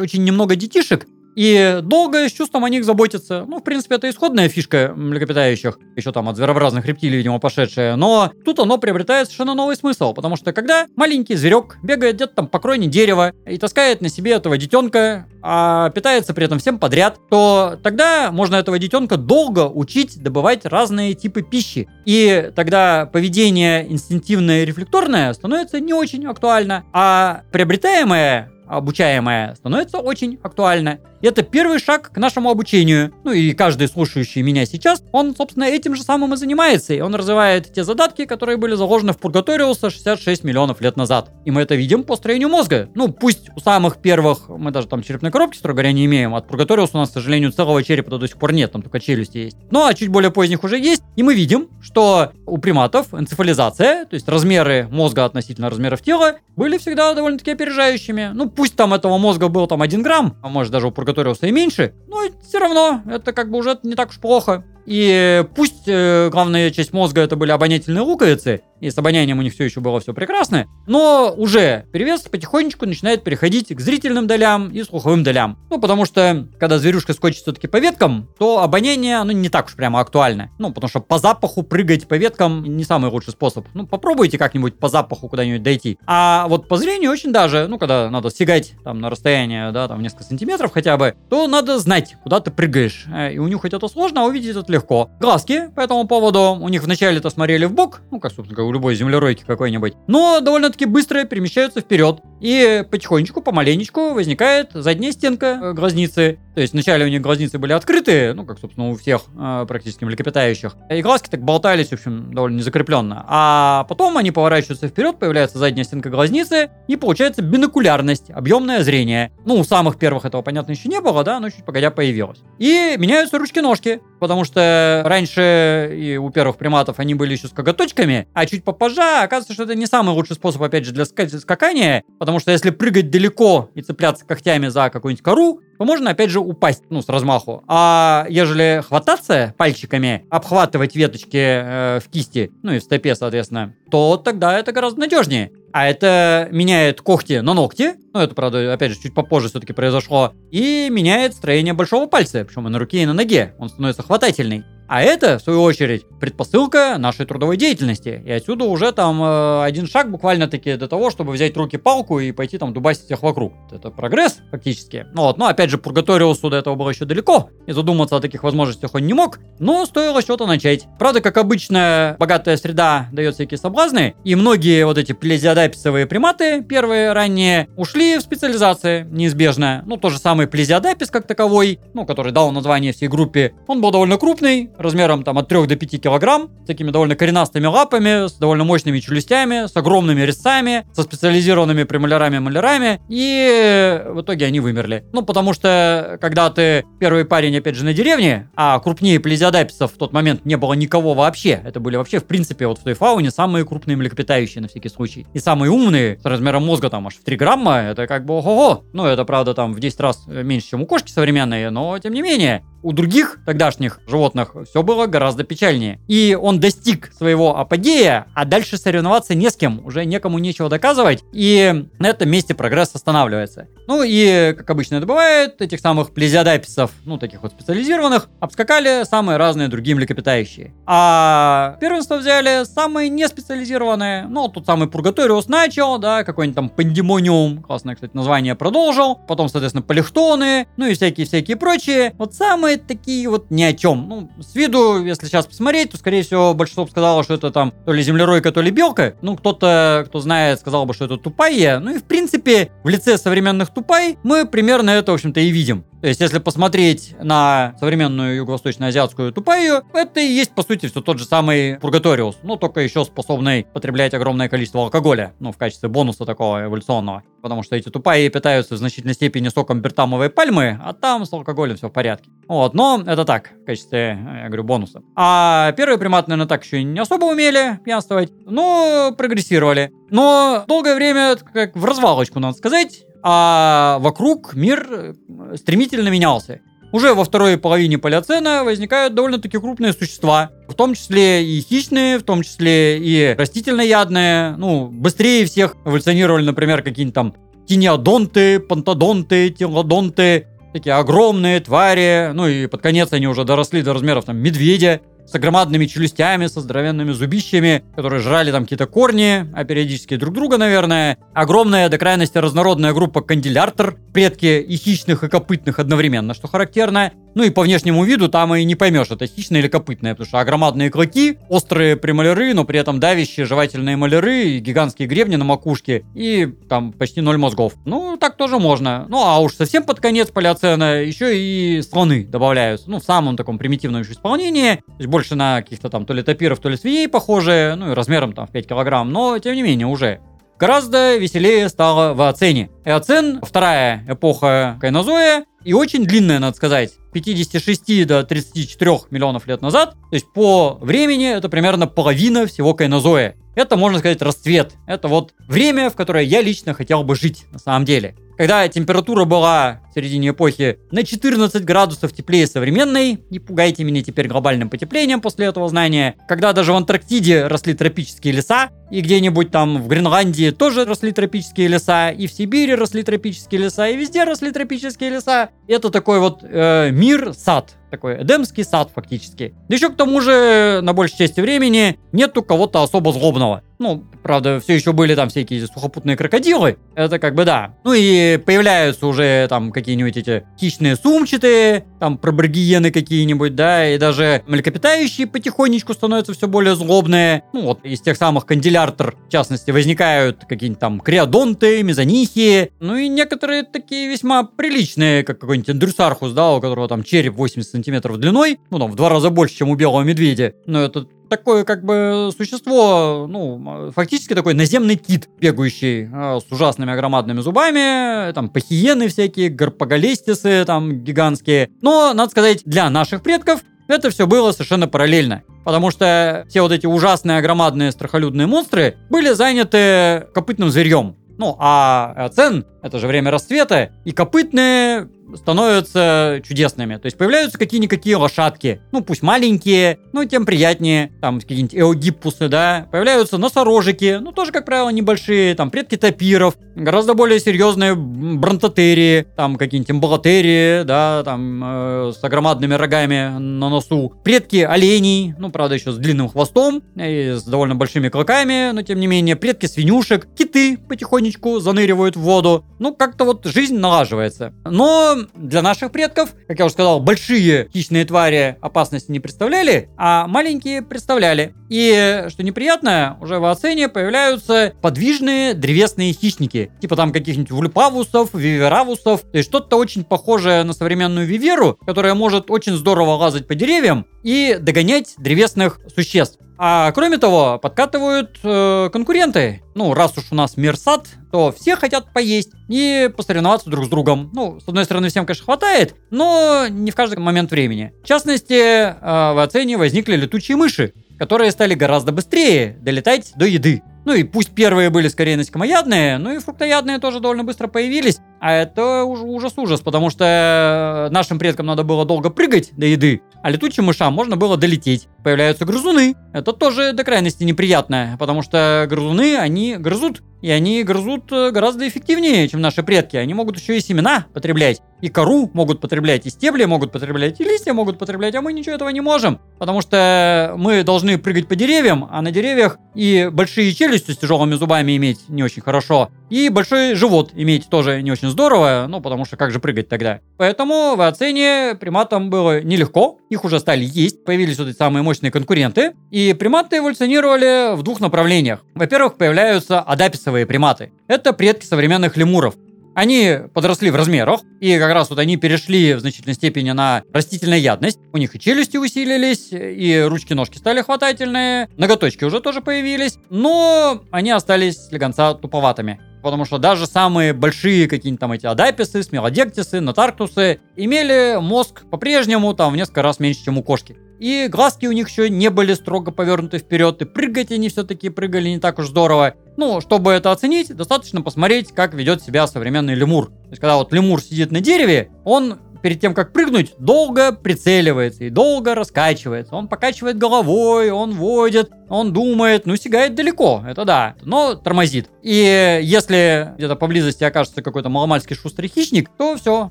очень 0.00 0.24
немного 0.24 0.56
детишек, 0.56 1.06
и 1.36 1.80
долго 1.82 2.28
с 2.28 2.32
чувством 2.32 2.64
о 2.64 2.70
них 2.70 2.84
заботиться. 2.84 3.44
Ну, 3.46 3.60
в 3.60 3.62
принципе, 3.62 3.96
это 3.96 4.08
исходная 4.08 4.48
фишка 4.48 4.94
млекопитающих, 4.96 5.78
еще 5.94 6.10
там 6.10 6.28
от 6.28 6.36
зверообразных 6.36 6.86
рептилий, 6.86 7.18
видимо, 7.18 7.38
пошедшая. 7.38 7.94
Но 7.96 8.32
тут 8.44 8.58
оно 8.58 8.78
приобретает 8.78 9.28
совершенно 9.28 9.54
новый 9.54 9.76
смысл, 9.76 10.14
потому 10.14 10.36
что 10.36 10.52
когда 10.52 10.86
маленький 10.96 11.36
зверек 11.36 11.76
бегает 11.82 12.16
где-то 12.16 12.34
там 12.36 12.48
по 12.48 12.58
кроне 12.58 12.88
дерева 12.88 13.32
и 13.46 13.58
таскает 13.58 14.00
на 14.00 14.08
себе 14.08 14.32
этого 14.32 14.56
детенка, 14.56 15.26
а 15.42 15.90
питается 15.90 16.32
при 16.32 16.46
этом 16.46 16.58
всем 16.58 16.78
подряд, 16.78 17.18
то 17.30 17.78
тогда 17.82 18.30
можно 18.32 18.56
этого 18.56 18.78
детенка 18.78 19.18
долго 19.18 19.68
учить 19.68 20.20
добывать 20.22 20.64
разные 20.64 21.12
типы 21.12 21.42
пищи. 21.42 21.86
И 22.06 22.50
тогда 22.56 23.06
поведение 23.12 23.86
инстинктивное 23.92 24.62
и 24.62 24.64
рефлекторное 24.64 25.34
становится 25.34 25.80
не 25.80 25.92
очень 25.92 26.26
актуально, 26.26 26.84
а 26.94 27.42
приобретаемое 27.52 28.50
обучаемое 28.68 29.54
становится 29.54 29.98
очень 29.98 30.38
актуально. 30.42 30.98
Это 31.22 31.42
первый 31.42 31.78
шаг 31.78 32.10
к 32.12 32.16
нашему 32.18 32.50
обучению. 32.50 33.12
Ну 33.24 33.32
и 33.32 33.52
каждый 33.52 33.88
слушающий 33.88 34.42
меня 34.42 34.66
сейчас, 34.66 35.02
он, 35.12 35.34
собственно, 35.34 35.64
этим 35.64 35.94
же 35.94 36.02
самым 36.02 36.34
и 36.34 36.36
занимается. 36.36 36.94
И 36.94 37.00
он 37.00 37.14
развивает 37.14 37.72
те 37.72 37.84
задатки, 37.84 38.26
которые 38.26 38.56
были 38.58 38.74
заложены 38.74 39.12
в 39.12 39.18
Пургаториуса 39.18 39.90
66 39.90 40.44
миллионов 40.44 40.80
лет 40.80 40.96
назад. 40.96 41.30
И 41.44 41.50
мы 41.50 41.62
это 41.62 41.74
видим 41.74 42.04
по 42.04 42.16
строению 42.16 42.48
мозга. 42.48 42.90
Ну, 42.94 43.08
пусть 43.08 43.50
у 43.56 43.60
самых 43.60 43.96
первых, 43.98 44.48
мы 44.48 44.70
даже 44.70 44.86
там 44.86 45.02
черепной 45.02 45.30
коробки, 45.30 45.56
строго 45.56 45.76
говоря, 45.76 45.92
не 45.92 46.04
имеем. 46.06 46.34
От 46.34 46.48
Пургаториуса 46.48 46.96
у 46.96 47.00
нас, 47.00 47.10
к 47.10 47.12
сожалению, 47.14 47.52
целого 47.52 47.82
черепа 47.82 48.16
до 48.16 48.26
сих 48.26 48.36
пор 48.36 48.52
нет, 48.52 48.72
там 48.72 48.82
только 48.82 49.00
челюсти 49.00 49.38
есть. 49.38 49.56
Ну, 49.70 49.84
а 49.84 49.94
чуть 49.94 50.08
более 50.08 50.30
поздних 50.30 50.64
уже 50.64 50.78
есть. 50.78 51.02
И 51.16 51.22
мы 51.22 51.34
видим, 51.34 51.68
что 51.80 52.32
у 52.46 52.58
приматов 52.58 53.12
энцефализация, 53.12 54.04
то 54.04 54.14
есть 54.14 54.28
размеры 54.28 54.88
мозга 54.90 55.24
относительно 55.24 55.70
размеров 55.70 56.02
тела, 56.02 56.36
были 56.56 56.78
всегда 56.78 57.14
довольно-таки 57.14 57.50
опережающими. 57.50 58.30
Ну, 58.34 58.48
пусть 58.48 58.76
там 58.76 58.94
этого 58.94 59.18
мозга 59.18 59.48
был 59.48 59.66
там 59.66 59.82
1 59.82 60.02
грамм, 60.02 60.36
а 60.42 60.48
может 60.48 60.72
даже 60.72 60.86
у 60.86 60.90
Пургаториуса 60.90 61.05
и 61.46 61.52
меньше, 61.52 61.94
но 62.08 62.22
все 62.42 62.58
равно 62.58 63.02
это 63.08 63.32
как 63.32 63.50
бы 63.50 63.58
уже 63.58 63.78
не 63.82 63.94
так 63.94 64.10
уж 64.10 64.18
плохо. 64.18 64.64
И 64.86 65.44
пусть 65.54 65.82
э, 65.86 66.28
главная 66.30 66.70
часть 66.70 66.92
мозга 66.92 67.20
это 67.20 67.36
были 67.36 67.50
обонятельные 67.50 68.02
луковицы, 68.02 68.62
и 68.80 68.90
с 68.90 68.98
обонянием 68.98 69.38
у 69.38 69.42
них 69.42 69.54
все 69.54 69.64
еще 69.64 69.80
было 69.80 70.00
все 70.00 70.12
прекрасно, 70.12 70.66
но 70.86 71.32
уже 71.36 71.86
перевес 71.92 72.22
потихонечку 72.22 72.86
начинает 72.86 73.24
переходить 73.24 73.74
к 73.74 73.80
зрительным 73.80 74.26
долям 74.26 74.68
и 74.70 74.82
слуховым 74.82 75.22
долям. 75.22 75.58
Ну, 75.70 75.80
потому 75.80 76.04
что, 76.04 76.46
когда 76.58 76.78
зверюшка 76.78 77.14
скочит 77.14 77.42
все-таки 77.42 77.66
по 77.66 77.78
веткам, 77.78 78.28
то 78.38 78.62
обоняние, 78.62 79.16
оно 79.16 79.32
не 79.32 79.48
так 79.48 79.66
уж 79.66 79.74
прямо 79.74 80.00
актуально. 80.00 80.50
Ну, 80.58 80.72
потому 80.72 80.88
что 80.88 81.00
по 81.00 81.18
запаху 81.18 81.62
прыгать 81.62 82.06
по 82.06 82.14
веткам 82.14 82.64
не 82.64 82.84
самый 82.84 83.10
лучший 83.10 83.32
способ. 83.32 83.66
Ну, 83.74 83.86
попробуйте 83.86 84.38
как-нибудь 84.38 84.78
по 84.78 84.88
запаху 84.88 85.28
куда-нибудь 85.28 85.62
дойти. 85.62 85.98
А 86.06 86.46
вот 86.48 86.68
по 86.68 86.76
зрению 86.76 87.10
очень 87.10 87.32
даже, 87.32 87.66
ну, 87.68 87.78
когда 87.78 88.10
надо 88.10 88.30
стегать 88.30 88.74
там 88.84 89.00
на 89.00 89.10
расстояние, 89.10 89.72
да, 89.72 89.88
там 89.88 90.02
несколько 90.02 90.24
сантиметров 90.24 90.72
хотя 90.72 90.96
бы, 90.96 91.14
то 91.30 91.46
надо 91.46 91.78
знать, 91.78 92.16
куда 92.22 92.40
ты 92.40 92.50
прыгаешь. 92.50 93.06
Э, 93.12 93.32
и 93.32 93.38
унюхать 93.38 93.72
это 93.72 93.88
сложно, 93.88 94.22
а 94.22 94.24
увидеть 94.24 94.54
это 94.54 94.70
легко. 94.70 94.75
Глазки 95.20 95.68
по 95.74 95.80
этому 95.80 96.06
поводу 96.06 96.58
у 96.60 96.68
них 96.68 96.82
вначале-то 96.82 97.30
смотрели 97.30 97.64
в 97.64 97.72
бок, 97.72 98.02
ну, 98.10 98.20
как, 98.20 98.32
собственно, 98.32 98.56
как 98.56 98.66
у 98.66 98.72
любой 98.72 98.94
землеройки 98.94 99.44
какой-нибудь, 99.46 99.94
но 100.06 100.40
довольно-таки 100.40 100.84
быстро 100.84 101.24
перемещаются 101.24 101.80
вперед. 101.80 102.20
И 102.40 102.84
потихонечку, 102.90 103.40
помаленечку 103.40 104.12
возникает 104.12 104.70
задняя 104.74 105.12
стенка 105.12 105.58
э, 105.62 105.72
глазницы. 105.72 106.38
То 106.54 106.60
есть 106.60 106.74
вначале 106.74 107.06
у 107.06 107.08
них 107.08 107.22
глазницы 107.22 107.58
были 107.58 107.72
открыты, 107.72 108.34
ну, 108.34 108.44
как, 108.44 108.58
собственно, 108.58 108.90
у 108.90 108.96
всех 108.96 109.22
э, 109.38 109.64
практически 109.66 110.04
млекопитающих. 110.04 110.76
И 110.90 111.00
глазки 111.00 111.30
так 111.30 111.42
болтались, 111.42 111.88
в 111.88 111.92
общем, 111.94 112.34
довольно 112.34 112.58
незакрепленно. 112.58 113.24
А 113.26 113.84
потом 113.88 114.18
они 114.18 114.32
поворачиваются 114.32 114.88
вперед, 114.88 115.18
появляется 115.18 115.58
задняя 115.58 115.84
стенка 115.84 116.10
глазницы, 116.10 116.70
и 116.88 116.96
получается 116.96 117.40
бинокулярность, 117.40 118.30
объемное 118.30 118.82
зрение. 118.82 119.32
Ну, 119.46 119.56
у 119.56 119.64
самых 119.64 119.98
первых 119.98 120.26
этого, 120.26 120.42
понятно, 120.42 120.72
еще 120.72 120.88
не 120.88 121.00
было, 121.00 121.24
да, 121.24 121.40
но 121.40 121.48
чуть 121.48 121.64
погодя 121.64 121.90
появилось. 121.90 122.40
И 122.58 122.96
меняются 122.98 123.38
ручки-ножки, 123.38 124.00
потому 124.20 124.44
что 124.44 124.60
раньше 125.04 125.92
и 125.96 126.16
у 126.16 126.30
первых 126.30 126.56
приматов 126.56 126.98
они 126.98 127.14
были 127.14 127.32
еще 127.32 127.48
с 127.48 127.52
коготочками, 127.52 128.28
а 128.32 128.46
чуть 128.46 128.64
попозже 128.64 129.02
оказывается, 129.02 129.54
что 129.54 129.64
это 129.64 129.74
не 129.74 129.86
самый 129.86 130.14
лучший 130.14 130.36
способ, 130.36 130.62
опять 130.62 130.84
же, 130.84 130.92
для 130.92 131.04
скакания, 131.04 132.04
потому 132.18 132.40
что 132.40 132.52
если 132.52 132.70
прыгать 132.70 133.10
далеко 133.10 133.70
и 133.74 133.82
цепляться 133.82 134.24
когтями 134.24 134.68
за 134.68 134.90
какую-нибудь 134.90 135.22
кору, 135.22 135.60
то 135.78 135.84
можно, 135.84 136.10
опять 136.10 136.30
же, 136.30 136.40
упасть, 136.40 136.84
ну, 136.90 137.02
с 137.02 137.08
размаху. 137.08 137.62
А 137.66 138.26
ежели 138.28 138.82
хвататься 138.86 139.54
пальчиками, 139.56 140.24
обхватывать 140.30 140.96
веточки 140.96 141.36
э, 141.36 142.00
в 142.00 142.08
кисти, 142.08 142.50
ну 142.62 142.72
и 142.72 142.78
в 142.78 142.82
стопе, 142.82 143.14
соответственно, 143.14 143.74
то 143.90 144.16
тогда 144.16 144.58
это 144.58 144.72
гораздо 144.72 145.00
надежнее. 145.00 145.52
А 145.76 145.86
это 145.86 146.48
меняет 146.52 147.02
когти 147.02 147.40
на 147.40 147.52
ногти, 147.52 147.96
ну 148.14 148.20
это, 148.20 148.34
правда, 148.34 148.72
опять 148.72 148.92
же, 148.92 148.98
чуть 148.98 149.12
попозже 149.12 149.50
все-таки 149.50 149.74
произошло, 149.74 150.32
и 150.50 150.88
меняет 150.90 151.34
строение 151.34 151.74
большого 151.74 152.06
пальца, 152.06 152.42
причем 152.46 152.66
и 152.66 152.70
на 152.70 152.78
руке, 152.78 153.02
и 153.02 153.04
на 153.04 153.12
ноге, 153.12 153.54
он 153.58 153.68
становится 153.68 154.02
хватательный. 154.02 154.64
А 154.88 155.02
это, 155.02 155.38
в 155.38 155.42
свою 155.42 155.62
очередь, 155.62 156.06
предпосылка 156.20 156.96
нашей 156.98 157.26
трудовой 157.26 157.56
деятельности. 157.56 158.22
И 158.24 158.30
отсюда 158.30 158.64
уже 158.64 158.92
там 158.92 159.22
э, 159.22 159.64
один 159.64 159.86
шаг 159.86 160.10
буквально-таки 160.10 160.76
до 160.76 160.88
того, 160.88 161.10
чтобы 161.10 161.32
взять 161.32 161.56
руки 161.56 161.76
палку 161.76 162.20
и 162.20 162.32
пойти 162.32 162.58
там 162.58 162.72
дубасить 162.72 163.04
всех 163.06 163.22
вокруг. 163.22 163.52
Это 163.70 163.90
прогресс, 163.90 164.38
фактически. 164.50 165.06
Ну 165.12 165.22
вот, 165.22 165.38
но 165.38 165.46
опять 165.46 165.70
же, 165.70 165.78
Пургаториусу 165.78 166.50
до 166.50 166.56
этого 166.56 166.74
было 166.74 166.90
еще 166.90 167.04
далеко, 167.04 167.50
и 167.66 167.72
задуматься 167.72 168.16
о 168.16 168.20
таких 168.20 168.42
возможностях 168.42 168.94
он 168.94 169.06
не 169.06 169.14
мог, 169.14 169.40
но 169.58 169.84
стоило 169.86 170.20
что-то 170.20 170.46
начать. 170.46 170.86
Правда, 170.98 171.20
как 171.20 171.36
обычно, 171.36 172.16
богатая 172.18 172.56
среда 172.56 173.08
дает 173.12 173.34
всякие 173.34 173.58
соблазны, 173.58 174.14
и 174.24 174.34
многие 174.34 174.86
вот 174.86 174.98
эти 174.98 175.12
плезиодаписовые 175.12 176.06
приматы, 176.06 176.62
первые 176.62 177.12
ранние, 177.12 177.68
ушли 177.76 178.18
в 178.18 178.22
специализации, 178.22 179.06
неизбежно. 179.10 179.82
Ну, 179.86 179.96
тот 179.96 180.12
же 180.12 180.18
самый 180.18 180.46
плезиодапис 180.46 181.10
как 181.10 181.26
таковой, 181.26 181.80
ну, 181.94 182.06
который 182.06 182.32
дал 182.32 182.52
название 182.52 182.92
всей 182.92 183.08
группе, 183.08 183.54
он 183.66 183.80
был 183.80 183.90
довольно 183.90 184.16
крупный, 184.16 184.70
размером 184.78 185.22
там 185.22 185.38
от 185.38 185.48
3 185.48 185.66
до 185.66 185.76
5 185.76 186.02
килограмм, 186.02 186.50
с 186.64 186.66
такими 186.66 186.90
довольно 186.90 187.16
коренастыми 187.16 187.66
лапами, 187.66 188.28
с 188.28 188.34
довольно 188.34 188.64
мощными 188.64 189.00
челюстями, 189.00 189.66
с 189.66 189.76
огромными 189.76 190.20
резцами, 190.22 190.86
со 190.92 191.02
специализированными 191.02 191.84
премолярами-малярами, 191.84 193.00
и 193.08 194.02
в 194.08 194.20
итоге 194.22 194.46
они 194.46 194.60
вымерли. 194.60 195.04
Ну, 195.12 195.22
потому 195.22 195.52
что, 195.52 196.18
когда 196.20 196.50
ты 196.50 196.84
первый 197.00 197.24
парень, 197.24 197.56
опять 197.56 197.76
же, 197.76 197.84
на 197.84 197.94
деревне, 197.94 198.50
а 198.56 198.78
крупнее 198.78 199.20
плезиодаписов 199.20 199.92
в 199.92 199.96
тот 199.96 200.12
момент 200.12 200.44
не 200.44 200.56
было 200.56 200.74
никого 200.74 201.14
вообще, 201.14 201.60
это 201.64 201.80
были 201.80 201.96
вообще, 201.96 202.20
в 202.20 202.24
принципе, 202.24 202.66
вот 202.66 202.78
в 202.78 202.82
той 202.82 202.94
фауне 202.94 203.30
самые 203.30 203.64
крупные 203.64 203.96
млекопитающие 203.96 204.62
на 204.62 204.68
всякий 204.68 204.88
случай. 204.88 205.26
И 205.34 205.38
самые 205.38 205.70
умные, 205.70 206.18
с 206.18 206.24
размером 206.24 206.66
мозга 206.66 206.90
там 206.90 207.06
аж 207.06 207.14
в 207.14 207.24
3 207.24 207.36
грамма, 207.36 207.78
это 207.78 208.06
как 208.06 208.24
бы 208.24 208.34
ого-го. 208.34 208.84
Ну, 208.92 209.04
это, 209.04 209.24
правда, 209.24 209.54
там 209.54 209.72
в 209.72 209.80
10 209.80 210.00
раз 210.00 210.26
меньше, 210.26 210.68
чем 210.70 210.82
у 210.82 210.86
кошки 210.86 211.10
современные, 211.10 211.70
но 211.70 211.98
тем 211.98 212.12
не 212.12 212.22
менее 212.22 212.64
у 212.82 212.92
других 212.92 213.40
тогдашних 213.44 214.00
животных 214.06 214.54
все 214.68 214.82
было 214.82 215.06
гораздо 215.06 215.44
печальнее. 215.44 216.00
И 216.08 216.38
он 216.40 216.60
достиг 216.60 217.12
своего 217.16 217.58
апогея, 217.58 218.26
а 218.34 218.44
дальше 218.44 218.76
соревноваться 218.76 219.34
не 219.34 219.50
с 219.50 219.56
кем, 219.56 219.84
уже 219.84 220.04
некому 220.04 220.38
нечего 220.38 220.68
доказывать, 220.68 221.24
и 221.32 221.86
на 221.98 222.08
этом 222.08 222.28
месте 222.28 222.54
прогресс 222.54 222.94
останавливается. 222.94 223.68
Ну 223.86 224.02
и, 224.02 224.54
как 224.56 224.68
обычно 224.70 224.96
это 224.96 225.06
бывает, 225.06 225.60
этих 225.62 225.80
самых 225.80 226.12
плезиодаписов, 226.12 226.90
ну 227.04 227.18
таких 227.18 227.42
вот 227.42 227.52
специализированных, 227.52 228.28
обскакали 228.40 229.04
самые 229.04 229.36
разные 229.36 229.68
другие 229.68 229.96
млекопитающие. 229.96 230.72
А 230.86 231.76
первенство 231.80 232.16
взяли 232.16 232.64
самые 232.64 233.08
неспециализированные, 233.08 234.26
ну 234.26 234.48
тут 234.48 234.66
самый 234.66 234.88
Пургаториус 234.88 235.48
начал, 235.48 235.98
да, 235.98 236.24
какой-нибудь 236.24 236.56
там 236.56 236.68
Пандемониум, 236.68 237.62
классное, 237.62 237.94
кстати, 237.94 238.14
название, 238.14 238.54
продолжил, 238.54 239.14
потом, 239.14 239.48
соответственно, 239.48 239.82
Полихтоны, 239.82 240.66
ну 240.76 240.86
и 240.86 240.94
всякие-всякие 240.94 241.56
прочие. 241.56 242.14
Вот 242.18 242.34
самые 242.34 242.76
такие 242.76 243.28
вот 243.28 243.50
ни 243.50 243.62
о 243.62 243.72
чем. 243.72 244.08
Ну, 244.08 244.30
виду, 244.56 245.04
если 245.04 245.26
сейчас 245.26 245.46
посмотреть, 245.46 245.90
то, 245.90 245.96
скорее 245.96 246.22
всего, 246.22 246.54
большинство 246.54 246.84
бы 246.84 246.90
сказало, 246.90 247.22
что 247.22 247.34
это 247.34 247.50
там 247.50 247.72
то 247.84 247.92
ли 247.92 248.02
землеройка, 248.02 248.52
то 248.52 248.60
ли 248.60 248.70
белка. 248.70 249.14
Ну, 249.22 249.36
кто-то, 249.36 250.04
кто 250.06 250.20
знает, 250.20 250.60
сказал 250.60 250.86
бы, 250.86 250.94
что 250.94 251.04
это 251.04 251.16
тупая. 251.16 251.78
Ну 251.78 251.94
и, 251.94 251.98
в 251.98 252.04
принципе, 252.04 252.70
в 252.84 252.88
лице 252.88 253.18
современных 253.18 253.72
тупай 253.72 254.18
мы 254.22 254.46
примерно 254.46 254.90
это, 254.90 255.12
в 255.12 255.14
общем-то, 255.14 255.40
и 255.40 255.50
видим. 255.50 255.84
То 256.00 256.08
есть, 256.08 256.20
если 256.20 256.38
посмотреть 256.38 257.14
на 257.20 257.74
современную 257.80 258.36
юго-восточно-азиатскую 258.36 259.32
тупаю, 259.32 259.82
это 259.94 260.20
и 260.20 260.26
есть, 260.26 260.54
по 260.54 260.62
сути, 260.62 260.86
все 260.86 261.00
тот 261.00 261.18
же 261.18 261.24
самый 261.24 261.78
Пургаториус, 261.80 262.38
но 262.42 262.56
только 262.56 262.80
еще 262.80 263.04
способный 263.04 263.66
потреблять 263.72 264.12
огромное 264.14 264.48
количество 264.48 264.82
алкоголя, 264.82 265.34
ну, 265.40 265.52
в 265.52 265.56
качестве 265.56 265.88
бонуса 265.88 266.24
такого 266.24 266.66
эволюционного. 266.66 267.22
Потому 267.40 267.62
что 267.62 267.76
эти 267.76 267.88
тупаи 267.88 268.28
питаются 268.28 268.74
в 268.74 268.78
значительной 268.78 269.14
степени 269.14 269.48
соком 269.48 269.80
бертамовой 269.80 270.30
пальмы, 270.30 270.78
а 270.82 270.92
там 270.92 271.24
с 271.24 271.32
алкоголем 271.32 271.76
все 271.76 271.88
в 271.88 271.92
порядке. 271.92 272.30
Вот, 272.46 272.74
но 272.74 273.02
это 273.06 273.24
так, 273.24 273.52
в 273.62 273.64
качестве, 273.64 274.18
я 274.42 274.46
говорю, 274.46 274.64
бонуса. 274.64 275.02
А 275.14 275.72
первые 275.72 275.98
приматы, 275.98 276.30
наверное, 276.30 276.48
так 276.48 276.64
еще 276.64 276.82
не 276.82 277.00
особо 277.00 277.24
умели 277.24 277.80
пьянствовать, 277.84 278.32
но 278.44 279.14
прогрессировали. 279.16 279.92
Но 280.10 280.64
долгое 280.68 280.94
время, 280.94 281.36
как 281.52 281.74
в 281.74 281.84
развалочку, 281.84 282.38
надо 282.38 282.56
сказать, 282.56 283.05
а 283.28 283.98
вокруг 283.98 284.54
мир 284.54 284.86
э, 284.88 285.56
стремительно 285.56 286.08
менялся. 286.10 286.60
Уже 286.92 287.12
во 287.12 287.24
второй 287.24 287.58
половине 287.58 287.98
палеоцена 287.98 288.62
возникают 288.62 289.16
довольно-таки 289.16 289.58
крупные 289.58 289.92
существа, 289.92 290.52
в 290.68 290.74
том 290.74 290.94
числе 290.94 291.44
и 291.44 291.60
хищные, 291.60 292.18
в 292.18 292.22
том 292.22 292.44
числе 292.44 292.98
и 293.00 293.34
растительноядные. 293.36 294.54
Ну, 294.56 294.86
быстрее 294.86 295.44
всех 295.44 295.74
эволюционировали, 295.84 296.44
например, 296.44 296.82
какие-нибудь 296.82 297.14
там 297.14 297.34
тинеодонты, 297.66 298.60
пантодонты, 298.60 299.50
телодонты, 299.50 300.46
такие 300.72 300.94
огромные 300.94 301.58
твари. 301.58 302.30
Ну 302.32 302.46
и 302.46 302.68
под 302.68 302.80
конец 302.80 303.12
они 303.12 303.26
уже 303.26 303.42
доросли 303.42 303.82
до 303.82 303.92
размеров 303.92 304.24
там 304.24 304.36
медведя 304.36 305.00
с 305.26 305.32
громадными 305.38 305.86
челюстями, 305.86 306.46
со 306.46 306.60
здоровенными 306.60 307.12
зубищами, 307.12 307.84
которые 307.94 308.20
жрали 308.20 308.52
там 308.52 308.64
какие-то 308.64 308.86
корни, 308.86 309.46
а 309.54 309.64
периодически 309.64 310.16
друг 310.16 310.34
друга, 310.34 310.56
наверное. 310.56 311.18
Огромная 311.34 311.88
до 311.88 311.98
крайности 311.98 312.38
разнородная 312.38 312.92
группа 312.92 313.20
кандиляртер, 313.20 313.96
предки 314.12 314.60
и 314.60 314.76
хищных, 314.76 315.24
и 315.24 315.28
копытных 315.28 315.78
одновременно, 315.78 316.34
что 316.34 316.48
характерно. 316.48 317.12
Ну 317.36 317.42
и 317.42 317.50
по 317.50 317.60
внешнему 317.60 318.02
виду 318.02 318.30
там 318.30 318.54
и 318.54 318.64
не 318.64 318.76
поймешь, 318.76 319.10
это 319.10 319.26
хищное 319.26 319.60
или 319.60 319.68
копытное, 319.68 320.14
потому 320.14 320.26
что 320.26 320.42
громадные 320.42 320.88
клыки, 320.88 321.36
острые 321.50 321.96
премоляры, 321.96 322.54
но 322.54 322.64
при 322.64 322.80
этом 322.80 322.98
давящие 322.98 323.44
жевательные 323.44 323.98
маляры, 323.98 324.56
гигантские 324.58 325.06
гребни 325.06 325.36
на 325.36 325.44
макушке 325.44 326.06
и 326.14 326.46
там 326.66 326.92
почти 326.92 327.20
ноль 327.20 327.36
мозгов. 327.36 327.74
Ну, 327.84 328.16
так 328.16 328.38
тоже 328.38 328.58
можно. 328.58 329.04
Ну, 329.10 329.22
а 329.22 329.38
уж 329.40 329.52
совсем 329.52 329.84
под 329.84 330.00
конец 330.00 330.30
палеоцена 330.30 331.02
еще 331.02 331.38
и 331.38 331.82
слоны 331.82 332.24
добавляются. 332.24 332.88
Ну, 332.90 333.00
в 333.00 333.04
самом 333.04 333.36
таком 333.36 333.58
примитивном 333.58 334.00
еще 334.00 334.12
исполнении. 334.12 334.76
То 334.76 334.94
есть 334.96 335.10
больше 335.10 335.34
на 335.34 335.60
каких-то 335.60 335.90
там 335.90 336.06
то 336.06 336.14
ли 336.14 336.22
топиров, 336.22 336.58
то 336.60 336.70
ли 336.70 336.78
свиней 336.78 337.06
похожие, 337.06 337.74
ну 337.74 337.90
и 337.90 337.94
размером 337.94 338.32
там 338.32 338.46
в 338.46 338.50
5 338.50 338.66
килограмм, 338.66 339.12
но 339.12 339.38
тем 339.40 339.54
не 339.54 339.62
менее 339.62 339.88
уже. 339.88 340.20
Гораздо 340.58 341.18
веселее 341.18 341.68
стало 341.68 342.14
в 342.14 342.26
Оцене. 342.26 342.70
Эоцен, 342.86 343.40
вторая 343.42 344.06
эпоха 344.08 344.78
Кайнозоя, 344.80 345.44
и 345.66 345.72
очень 345.72 346.06
длинная, 346.06 346.38
надо 346.38 346.56
сказать. 346.56 346.92
56 347.12 348.06
до 348.06 348.22
34 348.22 348.98
миллионов 349.10 349.48
лет 349.48 349.62
назад. 349.62 349.96
То 350.10 350.14
есть 350.14 350.32
по 350.32 350.78
времени 350.80 351.28
это 351.28 351.48
примерно 351.48 351.88
половина 351.88 352.46
всего 352.46 352.72
кайнозоя. 352.72 353.34
Это, 353.56 353.76
можно 353.76 353.98
сказать, 353.98 354.22
расцвет. 354.22 354.74
Это 354.86 355.08
вот 355.08 355.34
время, 355.48 355.90
в 355.90 355.96
которое 355.96 356.22
я 356.22 356.40
лично 356.40 356.72
хотел 356.72 357.02
бы 357.02 357.16
жить, 357.16 357.46
на 357.50 357.58
самом 357.58 357.84
деле. 357.84 358.14
Когда 358.36 358.68
температура 358.68 359.24
была 359.24 359.80
в 359.90 359.94
середине 359.94 360.30
эпохи 360.30 360.78
на 360.90 361.04
14 361.04 361.64
градусов 361.64 362.12
теплее 362.12 362.46
современной, 362.46 363.24
не 363.30 363.38
пугайте 363.38 363.82
меня 363.82 364.02
теперь 364.02 364.28
глобальным 364.28 364.68
потеплением 364.68 365.22
после 365.22 365.46
этого 365.46 365.68
знания, 365.70 366.16
когда 366.28 366.52
даже 366.52 366.72
в 366.72 366.76
Антарктиде 366.76 367.46
росли 367.46 367.72
тропические 367.72 368.34
леса, 368.34 368.68
и 368.90 369.00
где-нибудь 369.00 369.50
там 369.50 369.82
в 369.82 369.88
Гренландии 369.88 370.50
тоже 370.50 370.84
росли 370.84 371.12
тропические 371.12 371.68
леса, 371.68 372.10
и 372.10 372.26
в 372.26 372.32
Сибири 372.32 372.74
росли 372.74 373.02
тропические 373.02 373.62
леса, 373.62 373.88
и 373.88 373.96
везде 373.96 374.24
росли 374.24 374.52
тропические 374.52 375.10
леса. 375.10 375.48
Это 375.66 375.88
такой 375.90 376.20
вот 376.20 376.40
э, 376.42 376.90
мир, 376.90 377.32
сад, 377.32 377.74
такой 377.96 378.22
эдемский 378.22 378.64
сад 378.64 378.90
фактически. 378.94 379.54
Да 379.68 379.74
еще 379.74 379.90
к 379.90 379.96
тому 379.96 380.20
же, 380.20 380.80
на 380.82 380.92
большей 380.92 381.18
части 381.18 381.40
времени, 381.40 381.98
нету 382.12 382.42
кого-то 382.42 382.82
особо 382.82 383.12
злобного. 383.12 383.62
Ну, 383.78 384.04
правда, 384.22 384.60
все 384.60 384.74
еще 384.74 384.92
были 384.92 385.14
там 385.14 385.28
всякие 385.28 385.66
сухопутные 385.66 386.16
крокодилы. 386.16 386.78
Это 386.94 387.18
как 387.18 387.34
бы 387.34 387.44
да. 387.44 387.74
Ну 387.84 387.92
и 387.94 388.38
появляются 388.38 389.06
уже 389.06 389.46
там 389.48 389.72
какие-нибудь 389.72 390.16
эти 390.16 390.44
хищные 390.58 390.96
сумчатые, 390.96 391.84
там 391.98 392.18
пробргиены 392.18 392.90
какие-нибудь, 392.90 393.54
да, 393.54 393.88
и 393.88 393.98
даже 393.98 394.42
млекопитающие 394.46 395.26
потихонечку 395.26 395.94
становятся 395.94 396.34
все 396.34 396.48
более 396.48 396.76
злобные. 396.76 397.42
Ну 397.52 397.62
вот, 397.62 397.84
из 397.84 398.00
тех 398.00 398.16
самых 398.16 398.46
кандиляртер, 398.46 399.16
в 399.26 399.30
частности, 399.30 399.70
возникают 399.70 400.44
какие-нибудь 400.48 400.80
там 400.80 401.00
криодонты, 401.00 401.82
мезонихи. 401.82 402.70
Ну 402.80 402.96
и 402.96 403.08
некоторые 403.08 403.62
такие 403.62 404.08
весьма 404.08 404.44
приличные, 404.44 405.24
как 405.24 405.38
какой-нибудь 405.38 405.70
андрюсархус, 405.70 406.32
да, 406.32 406.54
у 406.54 406.60
которого 406.60 406.88
там 406.88 407.02
череп 407.02 407.34
80 407.34 407.70
сантиметров 407.70 408.18
длиной, 408.18 408.58
ну 408.70 408.78
там 408.78 408.90
в 408.90 408.96
два 408.96 409.08
раза 409.08 409.30
больше, 409.30 409.56
чем 409.56 409.70
у 409.70 409.74
белого 409.74 410.02
медведя. 410.02 410.54
Но 410.66 410.82
это 410.82 411.06
такое 411.28 411.64
как 411.64 411.84
бы 411.84 412.30
существо, 412.36 413.26
ну, 413.28 413.92
фактически 413.94 414.34
такой 414.34 414.54
наземный 414.54 414.96
кит, 414.96 415.28
бегающий 415.40 416.08
э, 416.12 416.40
с 416.40 416.52
ужасными 416.52 416.94
громадными 416.94 417.40
зубами, 417.40 418.32
там, 418.32 418.48
пахиены 418.48 419.08
всякие, 419.08 419.48
гарпаголестисы 419.48 420.64
там 420.64 421.04
гигантские. 421.04 421.70
Но, 421.82 422.12
надо 422.14 422.30
сказать, 422.30 422.62
для 422.64 422.88
наших 422.90 423.22
предков 423.22 423.60
это 423.88 424.10
все 424.10 424.26
было 424.26 424.52
совершенно 424.52 424.88
параллельно. 424.88 425.42
Потому 425.64 425.90
что 425.90 426.44
все 426.48 426.62
вот 426.62 426.72
эти 426.72 426.86
ужасные, 426.86 427.40
громадные, 427.40 427.92
страхолюдные 427.92 428.46
монстры 428.46 428.96
были 429.10 429.32
заняты 429.32 430.26
копытным 430.34 430.70
зверьем. 430.70 431.16
Ну, 431.38 431.56
а 431.58 432.30
цен, 432.34 432.64
это 432.86 432.98
же 432.98 433.06
время 433.06 433.30
расцвета, 433.30 433.90
и 434.04 434.12
копытные 434.12 435.08
становятся 435.34 436.40
чудесными. 436.46 436.96
То 436.96 437.06
есть 437.06 437.16
появляются 437.16 437.58
какие-никакие 437.58 438.16
лошадки. 438.16 438.80
Ну, 438.92 439.02
пусть 439.02 439.22
маленькие, 439.22 439.98
но 440.12 440.24
тем 440.24 440.46
приятнее. 440.46 441.12
Там 441.20 441.40
какие-нибудь 441.40 441.74
эогиппусы, 441.74 442.48
да. 442.48 442.86
Появляются 442.92 443.38
носорожики, 443.38 444.18
ну, 444.20 444.32
тоже, 444.32 444.52
как 444.52 444.64
правило, 444.64 444.90
небольшие. 444.90 445.54
Там 445.54 445.70
предки 445.70 445.96
тапиров. 445.96 446.54
Гораздо 446.74 447.14
более 447.14 447.40
серьезные 447.40 447.94
бронтотерии. 447.94 449.26
Там 449.36 449.56
какие-нибудь 449.56 449.90
эмбалотерии, 449.90 450.84
да, 450.84 451.22
там 451.24 451.62
э, 451.64 452.12
с 452.12 452.22
огромадными 452.22 452.74
рогами 452.74 453.38
на 453.38 453.68
носу. 453.70 454.12
Предки 454.22 454.56
оленей, 454.56 455.34
ну, 455.38 455.50
правда, 455.50 455.74
еще 455.74 455.92
с 455.92 455.96
длинным 455.96 456.28
хвостом 456.28 456.82
и 456.96 457.34
с 457.36 457.44
довольно 457.44 457.74
большими 457.74 458.08
клыками, 458.08 458.72
но 458.72 458.82
тем 458.82 459.00
не 459.00 459.06
менее. 459.06 459.36
Предки 459.36 459.66
свинюшек. 459.66 460.28
Киты 460.36 460.76
потихонечку 460.76 461.60
заныривают 461.60 462.16
в 462.16 462.20
воду. 462.20 462.64
Ну, 462.78 462.94
как-то 462.94 463.24
вот 463.24 463.46
жизнь 463.46 463.76
налаживается. 463.76 464.52
Но 464.64 465.16
для 465.34 465.62
наших 465.62 465.92
предков, 465.92 466.34
как 466.48 466.58
я 466.58 466.66
уже 466.66 466.74
сказал, 466.74 467.00
большие 467.00 467.68
хищные 467.72 468.04
твари 468.04 468.56
опасности 468.60 469.10
не 469.10 469.20
представляли, 469.20 469.90
а 469.96 470.26
маленькие 470.26 470.82
представляли. 470.82 471.54
И, 471.68 472.26
что 472.28 472.42
неприятно, 472.42 473.16
уже 473.20 473.38
в 473.38 473.44
оцене 473.44 473.88
появляются 473.88 474.74
подвижные 474.80 475.54
древесные 475.54 476.12
хищники, 476.12 476.70
типа 476.80 476.96
там 476.96 477.12
каких-нибудь 477.12 477.50
вульпавусов, 477.50 478.34
виверавусов, 478.34 479.22
то 479.22 479.38
есть 479.38 479.48
что-то 479.48 479.76
очень 479.76 480.04
похожее 480.04 480.62
на 480.62 480.72
современную 480.72 481.26
виверу, 481.26 481.78
которая 481.84 482.14
может 482.14 482.50
очень 482.50 482.74
здорово 482.74 483.10
лазать 483.16 483.46
по 483.46 483.54
деревьям 483.54 484.06
и 484.22 484.58
догонять 484.60 485.14
древесных 485.18 485.80
существ. 485.94 486.38
А 486.58 486.90
кроме 486.92 487.18
того, 487.18 487.58
подкатывают 487.58 488.38
э, 488.42 488.88
конкуренты. 488.92 489.62
Ну, 489.74 489.92
раз 489.92 490.16
уж 490.16 490.24
у 490.30 490.34
нас 490.34 490.56
мир 490.56 490.76
сад, 490.76 491.06
то 491.30 491.52
все 491.52 491.76
хотят 491.76 492.12
поесть 492.12 492.52
и 492.68 493.10
посоревноваться 493.14 493.68
друг 493.68 493.84
с 493.84 493.88
другом. 493.88 494.30
Ну, 494.32 494.58
с 494.60 494.68
одной 494.68 494.84
стороны, 494.84 495.08
всем, 495.08 495.26
конечно, 495.26 495.44
хватает, 495.44 495.94
но 496.10 496.66
не 496.68 496.90
в 496.90 496.94
каждый 496.94 497.18
момент 497.18 497.50
времени. 497.50 497.92
В 498.02 498.06
частности, 498.06 498.54
э, 498.54 498.94
в 499.00 499.42
оцене 499.42 499.76
возникли 499.76 500.16
летучие 500.16 500.56
мыши, 500.56 500.94
которые 501.18 501.50
стали 501.50 501.74
гораздо 501.74 502.12
быстрее 502.12 502.78
долетать 502.80 503.32
до 503.36 503.46
еды. 503.46 503.82
Ну 504.06 504.14
и 504.14 504.22
пусть 504.22 504.54
первые 504.54 504.88
были 504.88 505.08
скорее 505.08 505.36
насекомоядные, 505.36 506.18
но 506.18 506.30
и 506.30 506.38
фруктоядные 506.38 506.98
тоже 507.00 507.18
довольно 507.18 507.42
быстро 507.42 507.66
появились. 507.66 508.18
А 508.40 508.52
это 508.52 509.02
уже 509.02 509.24
ужас-ужас, 509.24 509.80
потому 509.80 510.10
что 510.10 511.08
нашим 511.10 511.40
предкам 511.40 511.66
надо 511.66 511.82
было 511.82 512.04
долго 512.04 512.30
прыгать 512.30 512.70
до 512.76 512.86
еды, 512.86 513.22
а 513.42 513.50
летучим 513.50 513.84
мышам 513.84 514.12
можно 514.12 514.36
было 514.36 514.56
долететь. 514.56 515.08
Появляются 515.24 515.64
грызуны. 515.64 516.14
Это 516.32 516.52
тоже 516.52 516.92
до 516.92 517.02
крайности 517.02 517.42
неприятно, 517.42 518.16
потому 518.20 518.42
что 518.42 518.86
грызуны, 518.88 519.36
они 519.36 519.74
грызут. 519.76 520.22
И 520.46 520.50
они 520.52 520.84
грызут 520.84 521.32
э, 521.32 521.50
гораздо 521.50 521.88
эффективнее, 521.88 522.46
чем 522.46 522.60
наши 522.60 522.84
предки. 522.84 523.16
Они 523.16 523.34
могут 523.34 523.58
еще 523.58 523.76
и 523.76 523.80
семена 523.80 524.26
потреблять. 524.32 524.80
И 525.00 525.08
кору 525.08 525.50
могут 525.52 525.80
потреблять, 525.80 526.24
и 526.24 526.30
стебли 526.30 526.64
могут 526.66 526.92
потреблять, 526.92 527.40
и 527.40 527.44
листья 527.44 527.72
могут 527.72 527.98
потреблять, 527.98 528.34
а 528.36 528.40
мы 528.40 528.52
ничего 528.52 528.76
этого 528.76 528.88
не 528.90 529.00
можем. 529.00 529.40
Потому 529.58 529.82
что 529.82 530.54
мы 530.56 530.84
должны 530.84 531.18
прыгать 531.18 531.48
по 531.48 531.56
деревьям, 531.56 532.08
а 532.10 532.22
на 532.22 532.30
деревьях 532.30 532.78
и 532.94 533.28
большие 533.30 533.74
челюсти 533.74 534.12
с 534.12 534.18
тяжелыми 534.18 534.54
зубами 534.54 534.96
иметь 534.96 535.28
не 535.28 535.42
очень 535.42 535.62
хорошо. 535.62 536.10
И 536.30 536.48
большой 536.48 536.94
живот 536.94 537.32
иметь 537.34 537.68
тоже 537.68 538.00
не 538.02 538.10
очень 538.10 538.30
здорово, 538.30 538.86
ну 538.88 539.00
потому 539.00 539.26
что 539.26 539.36
как 539.36 539.50
же 539.50 539.60
прыгать 539.60 539.88
тогда. 539.88 540.20
Поэтому 540.38 540.96
в 540.96 541.06
оцене 541.06 541.76
приматам 541.78 542.30
было 542.30 542.62
нелегко, 542.62 543.18
их 543.28 543.44
уже 543.44 543.58
стали 543.60 543.84
есть, 543.84 544.24
появились 544.24 544.58
вот 544.58 544.68
эти 544.68 544.76
самые 544.76 545.02
мощные 545.02 545.30
конкуренты, 545.30 545.92
и 546.10 546.32
приматы 546.32 546.78
эволюционировали 546.78 547.76
в 547.76 547.82
двух 547.82 548.00
направлениях. 548.00 548.64
Во-первых, 548.74 549.16
появляются 549.16 549.80
адаписовые 549.80 550.46
приматы. 550.46 550.92
Это 551.08 551.32
предки 551.32 551.64
современных 551.64 552.16
лемуров. 552.16 552.54
Они 552.94 553.40
подросли 553.52 553.90
в 553.90 553.96
размерах, 553.96 554.40
и 554.58 554.78
как 554.78 554.90
раз 554.90 555.10
вот 555.10 555.18
они 555.18 555.36
перешли 555.36 555.92
в 555.92 556.00
значительной 556.00 556.34
степени 556.34 556.70
на 556.70 557.02
растительноядность. 557.12 557.98
У 558.14 558.16
них 558.16 558.34
и 558.34 558.40
челюсти 558.40 558.78
усилились, 558.78 559.48
и 559.50 560.02
ручки-ножки 560.08 560.56
стали 560.56 560.80
хватательные, 560.80 561.68
ноготочки 561.76 562.24
уже 562.24 562.40
тоже 562.40 562.62
появились, 562.62 563.18
но 563.28 564.02
они 564.10 564.30
остались 564.30 564.88
слегонца 564.88 565.34
туповатыми 565.34 566.00
потому 566.22 566.44
что 566.44 566.58
даже 566.58 566.86
самые 566.86 567.32
большие 567.32 567.88
какие-нибудь 567.88 568.20
там 568.20 568.32
эти 568.32 568.46
адаписы, 568.46 569.02
смелодектисы, 569.02 569.80
нотарктусы 569.80 570.60
имели 570.76 571.38
мозг 571.40 571.84
по-прежнему 571.90 572.54
там 572.54 572.72
в 572.72 572.76
несколько 572.76 573.02
раз 573.02 573.20
меньше, 573.20 573.44
чем 573.44 573.58
у 573.58 573.62
кошки. 573.62 573.96
И 574.18 574.48
глазки 574.48 574.86
у 574.86 574.92
них 574.92 575.10
еще 575.10 575.28
не 575.28 575.50
были 575.50 575.74
строго 575.74 576.10
повернуты 576.10 576.58
вперед, 576.58 577.02
и 577.02 577.04
прыгать 577.04 577.52
они 577.52 577.68
все-таки 577.68 578.08
прыгали 578.08 578.48
не 578.48 578.58
так 578.58 578.78
уж 578.78 578.86
здорово. 578.86 579.34
Ну, 579.58 579.80
чтобы 579.80 580.12
это 580.12 580.32
оценить, 580.32 580.74
достаточно 580.74 581.20
посмотреть, 581.20 581.72
как 581.72 581.92
ведет 581.92 582.22
себя 582.22 582.46
современный 582.46 582.94
лемур. 582.94 583.26
То 583.26 583.50
есть, 583.50 583.60
когда 583.60 583.76
вот 583.76 583.92
лемур 583.92 584.22
сидит 584.22 584.50
на 584.50 584.60
дереве, 584.60 585.10
он 585.24 585.58
перед 585.86 586.00
тем, 586.00 586.14
как 586.14 586.32
прыгнуть, 586.32 586.74
долго 586.80 587.30
прицеливается 587.30 588.24
и 588.24 588.28
долго 588.28 588.74
раскачивается. 588.74 589.54
Он 589.54 589.68
покачивает 589.68 590.18
головой, 590.18 590.90
он 590.90 591.12
водит, 591.12 591.70
он 591.88 592.12
думает, 592.12 592.66
ну, 592.66 592.74
сигает 592.74 593.14
далеко, 593.14 593.62
это 593.64 593.84
да, 593.84 594.16
но 594.22 594.56
тормозит. 594.56 595.08
И 595.22 595.78
если 595.84 596.54
где-то 596.56 596.74
поблизости 596.74 597.22
окажется 597.22 597.62
какой-то 597.62 597.88
маломальский 597.88 598.34
шустрый 598.34 598.68
хищник, 598.68 599.08
то 599.16 599.36
все, 599.36 599.70